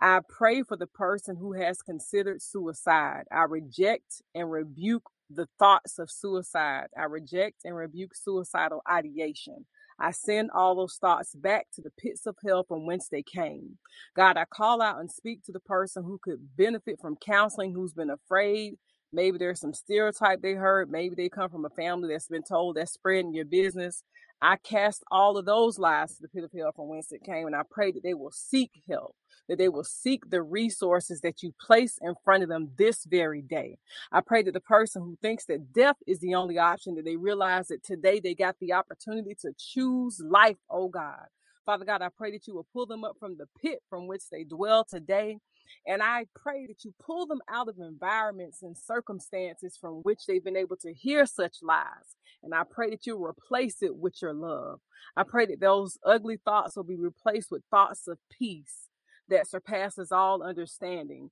[0.00, 3.24] I pray for the person who has considered suicide.
[3.32, 6.86] I reject and rebuke the thoughts of suicide.
[6.98, 9.66] I reject and rebuke suicidal ideation.
[10.00, 13.78] I send all those thoughts back to the pits of hell from whence they came.
[14.16, 17.94] God, I call out and speak to the person who could benefit from counseling, who's
[17.94, 18.74] been afraid.
[19.12, 20.90] Maybe there's some stereotype they heard.
[20.90, 24.02] Maybe they come from a family that's been told that's spreading your business.
[24.40, 27.46] I cast all of those lies to the pit of hell from whence it came,
[27.46, 29.16] and I pray that they will seek help,
[29.48, 33.42] that they will seek the resources that you place in front of them this very
[33.42, 33.78] day.
[34.12, 37.16] I pray that the person who thinks that death is the only option, that they
[37.16, 41.26] realize that today they got the opportunity to choose life, oh God.
[41.66, 44.22] Father God, I pray that you will pull them up from the pit from which
[44.30, 45.38] they dwell today.
[45.86, 50.44] And I pray that you pull them out of environments and circumstances from which they've
[50.44, 52.16] been able to hear such lies.
[52.42, 54.80] And I pray that you replace it with your love.
[55.16, 58.88] I pray that those ugly thoughts will be replaced with thoughts of peace
[59.28, 61.30] that surpasses all understanding,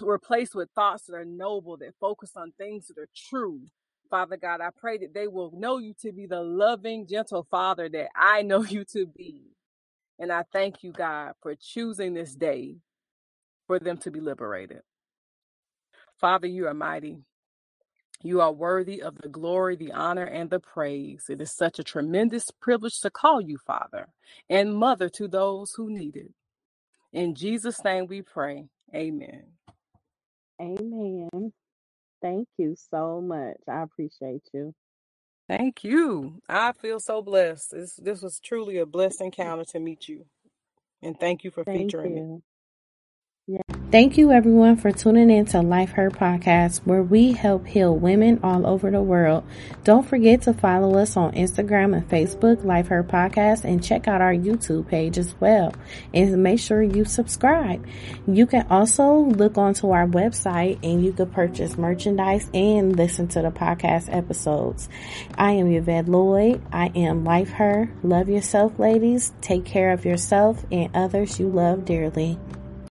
[0.00, 3.62] replaced with thoughts that are noble, that focus on things that are true.
[4.10, 7.88] Father God, I pray that they will know you to be the loving, gentle Father
[7.90, 9.42] that I know you to be.
[10.18, 12.76] And I thank you, God, for choosing this day
[13.72, 14.82] for them to be liberated.
[16.20, 17.16] Father, you are mighty.
[18.22, 21.24] You are worthy of the glory, the honor, and the praise.
[21.30, 24.08] It is such a tremendous privilege to call you Father
[24.50, 26.32] and Mother to those who need it.
[27.14, 28.68] In Jesus' name we pray.
[28.94, 29.44] Amen.
[30.60, 31.52] Amen.
[32.20, 33.56] Thank you so much.
[33.66, 34.74] I appreciate you.
[35.48, 36.42] Thank you.
[36.46, 37.70] I feel so blessed.
[37.70, 40.26] This, this was truly a blessed encounter to meet you.
[41.02, 42.42] And thank you for Thank featuring me.
[43.90, 48.38] Thank you, everyone, for tuning in to Life Her Podcast, where we help heal women
[48.44, 49.42] all over the world.
[49.82, 54.20] Don't forget to follow us on Instagram and Facebook, Life Her Podcast, and check out
[54.20, 55.74] our YouTube page as well.
[56.14, 57.84] And make sure you subscribe.
[58.28, 63.42] You can also look onto our website and you can purchase merchandise and listen to
[63.42, 64.88] the podcast episodes.
[65.36, 66.62] I am Yvette Lloyd.
[66.72, 67.92] I am Life Her.
[68.04, 69.32] Love yourself, ladies.
[69.40, 72.38] Take care of yourself and others you love dearly.